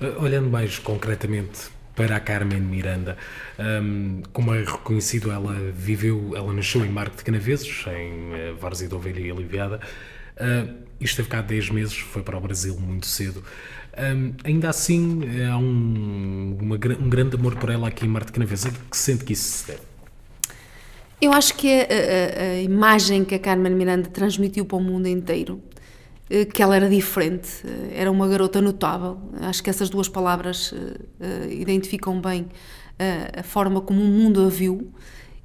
Uh, 0.00 0.22
olhando 0.22 0.50
mais 0.50 0.78
concretamente 0.78 1.70
para 1.94 2.16
a 2.16 2.20
Carmen 2.20 2.60
Miranda. 2.60 3.16
Um, 3.58 4.22
como 4.32 4.54
é 4.54 4.60
reconhecido, 4.60 5.30
ela 5.30 5.54
viveu, 5.74 6.32
ela 6.34 6.52
nasceu 6.52 6.84
em 6.84 6.88
Marco 6.88 7.16
de 7.16 7.24
Canaveses, 7.24 7.84
em 7.86 8.52
uh, 8.52 8.56
Várzea 8.56 8.88
de 8.88 8.94
Ovelha 8.94 9.20
e 9.20 9.30
Aliviada, 9.30 9.80
uh, 10.36 10.82
e 11.00 11.04
esteve 11.04 11.28
cá 11.28 11.40
há 11.40 11.42
10 11.42 11.70
meses, 11.70 11.94
foi 11.94 12.22
para 12.22 12.36
o 12.36 12.40
Brasil 12.40 12.78
muito 12.78 13.06
cedo. 13.06 13.42
Um, 13.98 14.32
ainda 14.44 14.70
assim, 14.70 15.20
há 15.50 15.58
um, 15.58 16.56
uma, 16.60 16.76
um 16.76 17.10
grande 17.10 17.36
amor 17.36 17.56
por 17.56 17.70
ela 17.70 17.88
aqui 17.88 18.06
em 18.06 18.08
Marte 18.08 18.32
Canaveses. 18.32 18.72
que 18.90 18.96
sente 18.96 19.24
que 19.24 19.32
isso 19.32 19.58
se 19.58 19.66
deve? 19.66 19.80
Eu 21.20 21.32
acho 21.32 21.54
que 21.54 21.68
a, 21.68 21.84
a, 21.84 22.42
a, 22.42 22.62
imagem 22.62 23.24
que 23.24 23.34
a 23.34 23.38
Carmen 23.38 23.72
Miranda 23.74 24.08
transmitiu 24.08 24.64
para 24.64 24.76
o 24.76 24.80
mundo 24.80 25.06
inteiro, 25.06 25.62
eh, 26.28 26.44
que 26.44 26.60
ela 26.60 26.74
era 26.74 26.88
diferente, 26.88 27.48
eh, 27.64 28.00
era 28.00 28.10
uma 28.10 28.26
garota 28.26 28.60
notável. 28.60 29.18
Acho 29.40 29.62
que 29.62 29.70
essas 29.70 29.88
duas 29.88 30.08
palavras 30.08 30.72
uh, 30.72 31.48
identificam 31.48 32.20
bem 32.20 32.42
uh, 32.42 33.38
a 33.38 33.42
forma 33.44 33.80
como 33.80 34.02
o 34.02 34.04
mundo 34.04 34.44
a 34.44 34.48
viu 34.48 34.92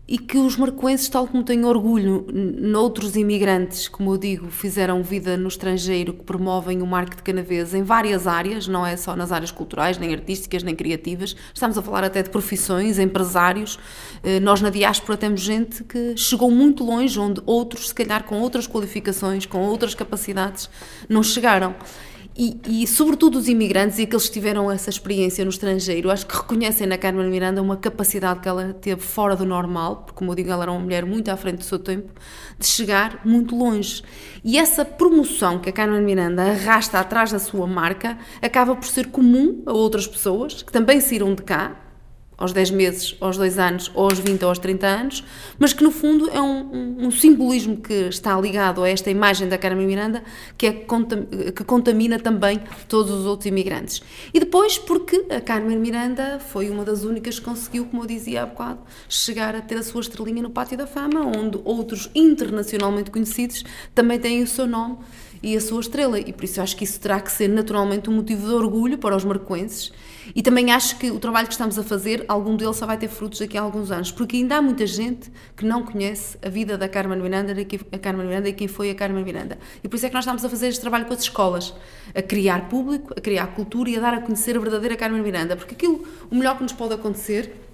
e 0.08 0.17
que 0.17 0.38
os 0.38 0.56
marcoenses, 0.56 1.10
tal 1.10 1.28
como 1.28 1.43
têm 1.43 1.65
orgulho 1.65 2.26
noutros 2.32 3.17
imigrantes, 3.17 3.89
como 3.89 4.13
eu 4.13 4.17
digo, 4.17 4.50
fizeram 4.50 5.04
vida 5.04 5.36
no 5.36 5.50
estrangeiro, 5.50 6.13
que 6.13 6.24
promovem 6.24 6.82
o 6.82 6.88
de 7.15 7.22
Canavês 7.22 7.74
em 7.74 7.84
várias 7.84 8.26
áreas, 8.26 8.67
não 8.67 8.86
é 8.86 8.96
só 8.96 9.15
nas 9.17 9.34
áreas 9.34 9.52
culturais, 9.52 9.98
nem 9.98 10.13
artísticas, 10.13 10.63
nem 10.63 10.74
criativas. 10.74 11.36
Estamos 11.54 11.78
a 11.78 11.82
falar 11.82 12.06
até 12.06 12.24
de 12.24 12.30
profissões, 12.30 12.98
empresários. 12.98 13.78
Eh, 14.24 14.39
nós 14.39 14.62
na 14.62 14.70
diáspora 14.70 15.17
temos 15.17 15.41
gente 15.41 15.84
que 15.84 16.15
chegou 16.15 16.50
muito 16.50 16.86
longe, 16.86 17.20
onde 17.20 17.41
outros, 17.46 17.89
se 17.89 17.96
calhar 17.96 18.24
com 18.24 18.39
outras 18.39 18.65
qualificações, 18.65 19.46
com 19.46 19.60
outras 19.60 19.93
capacidades, 19.93 20.70
não 21.10 21.22
chegaram. 21.22 21.76
E, 22.39 22.84
e, 22.84 22.86
sobretudo 22.86 23.39
os 23.39 23.47
imigrantes 23.47 23.97
e 23.97 24.04
aqueles 24.04 24.28
que 24.28 24.34
tiveram 24.34 24.69
essa 24.69 24.91
experiência 24.91 25.43
no 25.43 25.50
estrangeiro, 25.50 26.12
acho 26.12 26.28
que 26.28 26.36
reconhecem 26.36 26.86
na 26.86 26.95
Carmen 26.95 27.28
Miranda 27.32 27.63
uma 27.63 27.76
capacidade 27.76 28.41
que 28.41 28.47
ela 28.47 28.76
teve 28.76 29.02
fora 29.02 29.36
do 29.36 29.43
normal, 29.43 30.04
porque, 30.06 30.13
como 30.13 30.30
eu 30.30 30.36
digo, 30.36 30.52
ela 30.52 30.65
era 30.65 30.71
uma 30.71 30.80
mulher 30.80 31.04
muito 31.04 31.30
à 31.30 31.36
frente 31.36 31.58
do 31.58 31.63
seu 31.63 31.80
tempo, 31.80 32.13
de 32.60 32.67
chegar 32.67 33.21
muito 33.26 33.56
longe. 33.56 34.04
E 34.43 34.56
essa 34.56 34.86
promoção 34.86 35.58
que 35.58 35.69
a 35.69 35.73
Carmen 35.73 36.04
Miranda 36.04 36.43
arrasta 36.43 37.00
atrás 37.00 37.32
da 37.32 37.39
sua 37.39 37.65
marca 37.65 38.15
acaba 38.39 38.76
por 38.76 38.86
ser 38.86 39.08
comum 39.08 39.63
a 39.65 39.73
outras 39.73 40.06
pessoas 40.06 40.62
que 40.62 40.71
também 40.71 41.02
saíram 41.02 41.34
de 41.34 41.41
cá, 41.41 41.87
aos 42.38 42.54
10 42.54 42.71
meses, 42.71 43.15
aos 43.19 43.36
2 43.36 43.58
anos, 43.58 43.91
ou 43.95 44.04
aos 44.04 44.19
20 44.19 44.43
ou 44.43 44.50
aos 44.50 44.60
30 44.60 44.86
anos, 44.86 45.23
mas 45.58 45.73
que 45.73 45.84
no 45.84 45.89
fundo 45.89 46.30
é 46.30 46.39
um, 46.39 46.71
um, 46.71 47.08
um 47.08 47.12
simbolismo 47.12 47.78
que 47.78 47.93
está 47.93 48.39
ligado 48.39 48.84
a 48.84 48.89
esta 48.89 49.10
imagem 49.10 49.50
da 49.50 49.58
Carmen 49.58 49.88
Miranda 49.88 50.23
que, 50.58 50.67
é, 50.67 50.71
que 50.71 51.63
contamina 51.63 52.19
também 52.19 52.62
todos 52.88 53.12
os 53.12 53.26
outros 53.26 53.47
imigrantes. 53.47 54.04
E 54.34 54.39
depois 54.39 54.78
porque 54.78 55.26
a 55.30 55.41
Carmen 55.41 55.80
Miranda 55.80 56.39
foi 56.39 56.69
uma 56.69 56.86
das 56.86 57.04
únicas 57.04 57.39
que 57.39 57.45
conseguiu, 57.45 57.86
como 57.86 58.04
eu 58.04 58.08
dizia 58.08 58.43
há 58.43 58.45
bocado, 58.45 58.80
chegar 59.10 59.56
a 59.56 59.62
ter 59.62 59.78
a 59.78 59.84
sua 59.84 60.02
estrelinha 60.02 60.43
no 60.43 60.52
Pátio 60.52 60.78
da 60.78 60.86
Fama, 60.86 61.26
onde 61.26 61.60
outros 61.63 62.10
internacionalmente 62.13 63.10
conhecidos 63.10 63.63
também 63.95 64.19
têm 64.19 64.43
o 64.43 64.47
seu 64.47 64.67
nome 64.67 64.97
e 65.41 65.56
a 65.56 65.62
sua 65.62 65.80
estrela. 65.80 66.19
E 66.19 66.32
por 66.32 66.43
isso 66.43 66.62
acho 66.62 66.76
que 66.76 66.84
isso 66.84 67.00
terá 67.00 67.19
que 67.19 67.32
ser 67.32 67.47
naturalmente 67.47 68.10
um 68.10 68.13
motivo 68.13 68.47
de 68.47 68.54
orgulho 68.54 68.97
para 68.97 69.15
os 69.15 69.23
marcoenses. 69.23 69.91
E 70.36 70.42
também 70.42 70.72
acho 70.72 70.98
que 70.98 71.12
o 71.12 71.20
trabalho 71.20 71.48
que 71.48 71.54
estamos 71.54 71.78
a 71.78 71.84
fazer, 71.84 72.26
algum 72.28 72.56
dele 72.56 72.74
só 72.74 72.86
vai 72.86 72.98
ter 72.98 73.08
frutos 73.08 73.40
daqui 73.40 73.58
a 73.58 73.62
alguns 73.62 73.92
anos, 73.92 74.12
porque 74.12 74.38
ainda 74.38 74.58
há 74.58 74.62
muita 74.62 74.86
gente 74.86 75.32
que 75.56 75.66
não 75.66 75.84
conhece 75.84 76.38
a 76.42 76.50
vida 76.50 76.78
da 76.78 76.88
Carmen 76.88 77.20
Miranda, 77.20 77.56
a 77.92 77.98
Carmen 77.98 78.28
Miranda 78.28 78.50
e 78.50 78.54
quem 78.54 78.68
foi 78.68 78.90
a 78.90 78.96
Carmen 78.96 79.24
Miranda. 79.24 79.58
E 79.84 79.88
por 79.88 79.96
isso 79.96 80.06
é 80.06 80.10
que 80.10 80.16
nós 80.16 80.24
estamos 80.24 80.44
a 80.44 80.50
fazer 80.50 80.68
este 80.68 80.82
trabalho 80.82 81.06
com 81.06 81.13
as 81.13 81.22
escolas, 81.22 81.74
a 82.13 82.22
criar 82.22 82.70
público, 82.70 83.13
a 83.18 83.22
criar 83.22 83.48
cultura 83.48 83.90
e 83.90 83.98
a 83.98 84.00
dar 84.00 84.13
a 84.13 84.22
conhecer 84.22 84.56
a 84.56 84.60
verdadeira 84.60 84.96
Carmen 84.96 85.22
Miranda, 85.22 85.56
porque 85.56 85.76
aquilo, 85.76 86.04
o 86.30 86.36
melhor 86.36 86.58
que 86.58 86.63
nos 86.63 86.74
pode 86.74 86.94
acontecer 86.94 87.68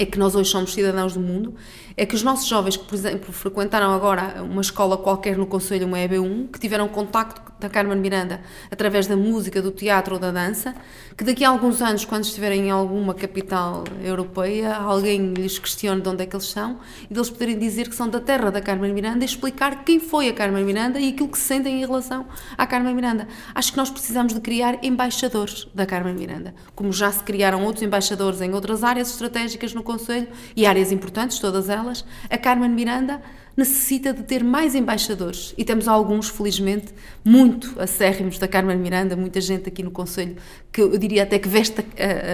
é 0.00 0.06
que 0.06 0.18
nós 0.18 0.34
hoje 0.34 0.50
somos 0.50 0.72
cidadãos 0.72 1.12
do 1.12 1.20
mundo, 1.20 1.54
é 1.96 2.06
que 2.06 2.14
os 2.14 2.22
nossos 2.22 2.46
jovens 2.46 2.76
que, 2.76 2.84
por 2.84 2.94
exemplo, 2.94 3.32
frequentaram 3.32 3.92
agora 3.92 4.42
uma 4.42 4.62
escola 4.62 4.96
qualquer 4.96 5.36
no 5.36 5.46
Conselho, 5.46 5.86
uma 5.86 5.98
EB1, 5.98 6.50
que 6.50 6.58
tiveram 6.58 6.88
contacto 6.88 7.50
da 7.60 7.68
Carmen 7.68 7.98
Miranda 7.98 8.40
através 8.70 9.06
da 9.06 9.16
música, 9.16 9.60
do 9.60 9.70
teatro 9.70 10.14
ou 10.14 10.20
da 10.20 10.30
dança, 10.30 10.74
que 11.16 11.22
daqui 11.22 11.44
a 11.44 11.50
alguns 11.50 11.82
anos, 11.82 12.04
quando 12.04 12.24
estiverem 12.24 12.68
em 12.68 12.70
alguma 12.70 13.12
capital 13.12 13.84
europeia, 14.02 14.74
alguém 14.74 15.34
lhes 15.34 15.58
questione 15.58 16.00
de 16.00 16.08
onde 16.08 16.22
é 16.22 16.26
que 16.26 16.34
eles 16.34 16.46
são 16.46 16.78
e 17.08 17.12
deles 17.12 17.28
poderem 17.28 17.58
dizer 17.58 17.88
que 17.88 17.94
são 17.94 18.08
da 18.08 18.20
terra 18.20 18.50
da 18.50 18.60
Carmen 18.60 18.92
Miranda 18.94 19.24
e 19.24 19.26
explicar 19.26 19.84
quem 19.84 20.00
foi 20.00 20.28
a 20.28 20.32
Carmen 20.32 20.64
Miranda 20.64 20.98
e 20.98 21.10
aquilo 21.10 21.28
que 21.28 21.38
se 21.38 21.44
sentem 21.44 21.82
em 21.82 21.86
relação 21.86 22.26
à 22.56 22.66
Carmen 22.66 22.94
Miranda. 22.94 23.28
Acho 23.54 23.72
que 23.72 23.76
nós 23.76 23.90
precisamos 23.90 24.32
de 24.32 24.40
criar 24.40 24.82
embaixadores 24.82 25.68
da 25.74 25.84
Carmen 25.84 26.14
Miranda, 26.14 26.54
como 26.74 26.92
já 26.92 27.12
se 27.12 27.22
criaram 27.22 27.62
outros 27.64 27.82
embaixadores 27.82 28.40
em 28.40 28.54
outras 28.54 28.82
áreas 28.82 29.10
estratégicas 29.10 29.74
no 29.74 29.82
Conselho 29.82 30.28
e 30.56 30.64
áreas 30.64 30.90
importantes, 30.90 31.38
todas 31.38 31.68
elas. 31.68 31.79
A 32.28 32.38
Carmen 32.38 32.70
Miranda 32.70 33.20
necessita 33.56 34.12
de 34.12 34.22
ter 34.22 34.42
mais 34.42 34.74
embaixadores 34.74 35.54
e 35.58 35.64
temos 35.64 35.88
alguns, 35.88 36.28
felizmente, 36.28 36.94
muito 37.24 37.74
acérrimos 37.78 38.38
da 38.38 38.48
Carmen 38.48 38.78
Miranda, 38.78 39.16
muita 39.16 39.40
gente 39.40 39.68
aqui 39.68 39.82
no 39.82 39.90
Conselho 39.90 40.36
que 40.72 40.80
eu 40.80 40.96
diria 40.96 41.24
até 41.24 41.38
que 41.38 41.48
veste 41.48 41.80
uh, 41.80 41.84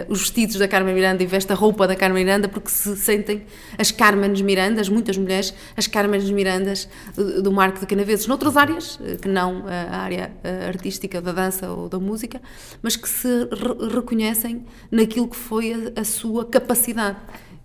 os 0.09 0.21
vestidos 0.21 0.57
da 0.57 0.69
Carmen 0.69 0.95
Miranda 0.95 1.23
e 1.23 1.27
veste 1.27 1.51
a 1.53 1.55
roupa 1.55 1.87
da 1.87 1.97
Carmen 1.97 2.25
Miranda 2.25 2.49
porque 2.49 2.69
se 2.69 2.97
sentem 2.97 3.45
as 3.79 3.91
Carmenes 3.91 4.43
Mirandas, 4.43 4.89
muitas 4.89 5.17
mulheres, 5.17 5.55
as 5.77 5.87
Carmenes 5.87 6.31
Mirandas 6.31 6.89
do, 7.15 7.43
do 7.43 7.53
Marco 7.53 7.81
de 7.81 7.87
Canaveses, 7.87 8.27
noutras 8.27 8.57
áreas, 8.57 8.99
eh, 9.03 9.17
que 9.17 9.29
não 9.29 9.65
a 9.67 9.97
área 9.97 10.31
eh, 10.45 10.67
artística 10.69 11.21
da 11.21 11.33
dança 11.33 11.71
ou 11.71 11.89
da 11.89 11.99
música, 11.99 12.41
mas 12.83 12.95
que 12.95 13.09
se 13.09 13.29
re 13.29 13.95
reconhecem 13.95 14.65
naquilo 14.91 15.29
que 15.29 15.37
foi 15.37 15.73
a, 15.97 16.01
a 16.01 16.05
sua 16.05 16.45
capacidade 16.45 17.17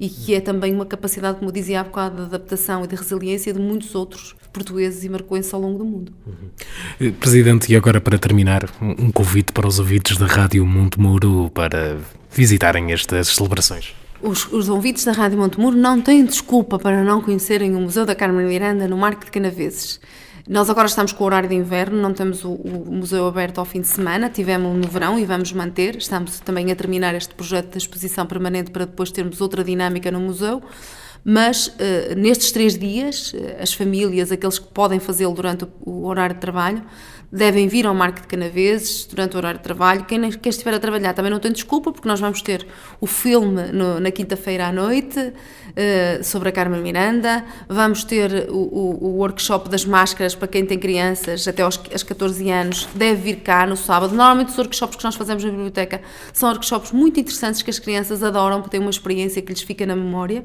e 0.01 0.09
que 0.09 0.33
é 0.33 0.41
também 0.41 0.73
uma 0.73 0.85
capacidade, 0.85 1.37
como 1.37 1.51
dizia 1.51 1.79
há 1.79 1.83
bocado, 1.83 2.15
de 2.15 2.23
adaptação 2.23 2.83
e 2.83 2.87
de 2.87 2.95
resiliência 2.95 3.53
de 3.53 3.59
muitos 3.59 3.93
outros 3.93 4.35
portugueses 4.51 5.03
e 5.03 5.09
marcoenses 5.09 5.53
ao 5.53 5.61
longo 5.61 5.77
do 5.77 5.85
mundo. 5.85 6.11
Uhum. 6.25 7.11
Presidente, 7.13 7.71
e 7.71 7.75
agora 7.75 8.01
para 8.01 8.17
terminar, 8.17 8.67
um 8.81 9.11
convite 9.11 9.53
para 9.53 9.67
os 9.67 9.77
ouvintes 9.77 10.17
da 10.17 10.25
Rádio 10.25 10.65
Montemuro 10.65 11.51
para 11.53 11.99
visitarem 12.31 12.91
estas 12.91 13.27
celebrações. 13.27 13.93
Os, 14.23 14.51
os 14.51 14.69
ouvintes 14.69 15.05
da 15.05 15.11
Rádio 15.11 15.37
Montemuro 15.37 15.77
não 15.77 16.01
têm 16.01 16.25
desculpa 16.25 16.79
para 16.79 17.03
não 17.03 17.21
conhecerem 17.21 17.75
o 17.75 17.79
Museu 17.79 18.03
da 18.03 18.15
Carmen 18.15 18.47
Miranda 18.47 18.87
no 18.87 18.97
Marco 18.97 19.23
de 19.23 19.29
Canaveses. 19.29 19.99
Nós 20.47 20.69
agora 20.69 20.87
estamos 20.87 21.11
com 21.11 21.23
o 21.23 21.27
horário 21.27 21.47
de 21.47 21.55
inverno, 21.55 22.01
não 22.01 22.13
temos 22.13 22.43
o, 22.43 22.51
o, 22.51 22.91
museu 22.91 23.27
aberto 23.27 23.59
ao 23.59 23.65
fim 23.65 23.81
de 23.81 23.87
semana, 23.87 24.29
tivemos 24.29 24.75
no 24.75 24.87
verão 24.87 25.19
e 25.19 25.25
vamos 25.25 25.51
manter. 25.53 25.95
Estamos 25.95 26.39
também 26.39 26.71
a 26.71 26.75
terminar 26.75 27.13
este 27.15 27.33
projeto 27.33 27.71
de 27.71 27.77
exposição 27.77 28.25
permanente 28.25 28.71
para 28.71 28.85
depois 28.85 29.11
termos 29.11 29.39
outra 29.39 29.63
dinâmica 29.63 30.09
no 30.11 30.19
museu. 30.19 30.61
Mas 31.23 31.67
uh, 31.67 32.15
nestes 32.17 32.51
três 32.51 32.77
dias, 32.77 33.33
uh, 33.33 33.61
as 33.61 33.73
famílias, 33.73 34.31
aqueles 34.31 34.57
que 34.57 34.67
podem 34.67 34.99
fazê-lo 34.99 35.33
durante 35.33 35.65
o, 35.65 35.69
o 35.85 36.05
horário 36.05 36.33
de 36.33 36.41
trabalho, 36.41 36.83
devem 37.31 37.67
vir 37.67 37.87
ao 37.87 37.95
Marco 37.95 38.21
de 38.21 38.27
Canaveses 38.27 39.05
durante 39.05 39.35
o 39.35 39.37
horário 39.37 39.57
de 39.57 39.63
trabalho. 39.63 40.03
Quem, 40.03 40.29
quem 40.31 40.49
estiver 40.49 40.73
a 40.73 40.79
trabalhar 40.79 41.13
também 41.13 41.31
não 41.31 41.39
tem 41.39 41.51
desculpa, 41.51 41.91
porque 41.91 42.07
nós 42.07 42.19
vamos 42.19 42.41
ter 42.41 42.67
o 42.99 43.07
filme 43.07 43.71
no, 43.71 43.99
na 43.99 44.11
quinta-feira 44.11 44.67
à 44.67 44.71
noite 44.71 45.17
uh, 45.19 46.23
sobre 46.23 46.49
a 46.49 46.51
Carmen 46.51 46.81
Miranda, 46.81 47.45
vamos 47.69 48.03
ter 48.03 48.49
o, 48.49 48.57
o, 48.57 49.05
o, 49.05 49.17
workshop 49.17 49.69
das 49.69 49.85
máscaras 49.85 50.35
para 50.35 50.47
quem 50.47 50.65
tem 50.65 50.77
crianças 50.77 51.47
até 51.47 51.61
aos, 51.61 51.79
aos 51.91 52.03
14 52.03 52.49
anos, 52.49 52.87
deve 52.93 53.21
vir 53.21 53.35
cá 53.37 53.65
no 53.65 53.77
sábado. 53.77 54.13
Normalmente 54.13 54.49
os 54.49 54.57
workshops 54.57 54.97
que 54.97 55.03
nós 55.03 55.15
fazemos 55.15 55.43
na 55.43 55.51
biblioteca 55.51 56.01
são 56.33 56.49
workshops 56.49 56.91
muito 56.91 57.19
interessantes 57.19 57.61
que 57.61 57.69
as 57.69 57.79
crianças 57.79 58.21
adoram, 58.23 58.57
porque 58.57 58.71
têm 58.71 58.81
uma 58.81 58.89
experiência 58.89 59.41
que 59.41 59.53
lhes 59.53 59.61
fica 59.61 59.85
na 59.85 59.95
memória. 59.95 60.43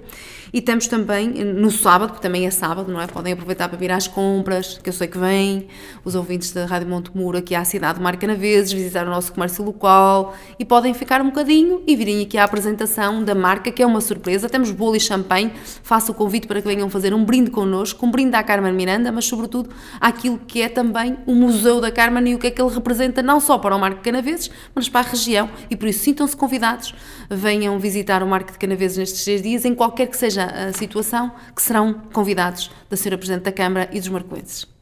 E 0.52 0.60
temos 0.60 0.86
também 0.86 1.28
no 1.28 1.70
sábado, 1.70 2.10
porque 2.10 2.22
também 2.22 2.46
é 2.46 2.50
sábado, 2.50 2.90
não 2.90 3.00
é? 3.00 3.06
Podem 3.06 3.32
aproveitar 3.32 3.68
para 3.68 3.76
vir 3.76 3.90
às 3.90 4.06
compras, 4.06 4.78
que 4.82 4.88
eu 4.88 4.92
sei 4.92 5.08
que 5.08 5.18
vêm, 5.18 5.66
os 6.04 6.14
ouvintes 6.14 6.52
da 6.52 6.64
Rádio 6.76 6.90
Montemuro 6.90 7.38
aqui 7.38 7.54
à 7.54 7.64
cidade 7.64 7.96
de 7.96 8.04
Marcanaveses, 8.04 8.70
visitar 8.70 9.06
o 9.06 9.10
nosso 9.10 9.32
comércio 9.32 9.64
local 9.64 10.34
e 10.58 10.64
podem 10.64 10.92
ficar 10.92 11.22
um 11.22 11.26
bocadinho 11.26 11.82
e 11.86 11.96
virem 11.96 12.22
aqui 12.22 12.36
à 12.36 12.44
apresentação 12.44 13.24
da 13.24 13.34
marca, 13.34 13.70
que 13.70 13.82
é 13.82 13.86
uma 13.86 14.00
surpresa. 14.02 14.46
Temos 14.46 14.70
bolo 14.70 14.94
e 14.94 15.00
champanhe. 15.00 15.52
Faço 15.82 16.12
o 16.12 16.14
convite 16.14 16.46
para 16.46 16.60
que 16.60 16.68
venham 16.68 16.90
fazer 16.90 17.14
um 17.14 17.24
brinde 17.24 17.50
connosco, 17.50 18.04
um 18.04 18.10
brinde 18.10 18.36
à 18.36 18.42
Carmen 18.42 18.74
Miranda, 18.74 19.10
mas 19.10 19.24
sobretudo 19.24 19.70
àquilo 19.98 20.38
que 20.38 20.60
é 20.60 20.68
também 20.68 21.16
o 21.26 21.34
Museu 21.34 21.80
da 21.80 21.90
Carmen 21.90 22.28
e 22.28 22.34
o 22.34 22.38
que 22.38 22.48
é 22.48 22.50
que 22.50 22.60
ele 22.60 22.72
representa 22.72 23.22
não 23.22 23.40
só 23.40 23.56
para 23.56 23.74
o 23.74 23.78
Marco 23.78 23.96
de 23.98 24.02
Canaveses, 24.02 24.50
mas 24.74 24.86
para 24.86 25.06
a 25.06 25.10
região. 25.10 25.48
E 25.70 25.76
por 25.76 25.88
isso 25.88 26.00
sintam-se 26.00 26.36
convidados, 26.36 26.94
venham 27.30 27.78
visitar 27.78 28.22
o 28.22 28.26
Marco 28.26 28.52
de 28.52 28.58
Canaveses 28.58 28.98
nestes 28.98 29.24
três 29.24 29.40
dias, 29.40 29.64
em 29.64 29.74
qualquer 29.74 30.08
que 30.08 30.16
seja 30.16 30.44
a 30.44 30.72
situação, 30.74 31.32
que 31.54 31.62
serão 31.62 32.02
convidados 32.12 32.70
da 32.90 32.96
Sra. 32.96 33.16
Presidente 33.16 33.44
da 33.44 33.52
Câmara 33.52 33.88
e 33.92 33.98
dos 33.98 34.10
marcoenses. 34.10 34.75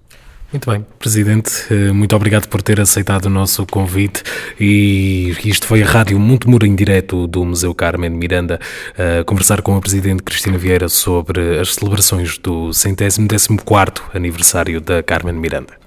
Muito 0.55 0.71
bem, 0.71 0.87
Presidente, 1.01 1.51
eh, 1.69 1.91
muito 1.91 2.15
obrigado 2.15 2.47
por 2.47 2.63
ter 2.63 2.81
aceitado 2.81 3.25
o 3.25 3.29
nosso 3.29 3.67
convite 3.67 4.23
e 4.59 5.35
isto 5.45 5.67
foi 5.67 5.83
a 5.83 5.85
Rádio 5.85 6.17
Montemuro 6.17 6.65
em 6.65 6.77
direto 6.77 7.27
do 7.27 7.45
Museu 7.45 7.75
Carmen 7.75 8.11
Miranda 8.11 8.61
a 8.97 9.25
conversar 9.25 9.63
com 9.63 9.77
a 9.77 9.81
Presidente 9.81 10.23
Cristina 10.23 10.57
Vieira 10.57 10.89
sobre 10.89 11.59
as 11.59 11.75
celebrações 11.75 12.39
do 12.39 12.73
centésimo 12.73 13.27
décimo 13.27 13.61
quarto 13.61 14.05
aniversário 14.15 14.81
da 14.81 15.03
Carmen 15.03 15.35
Miranda. 15.35 15.84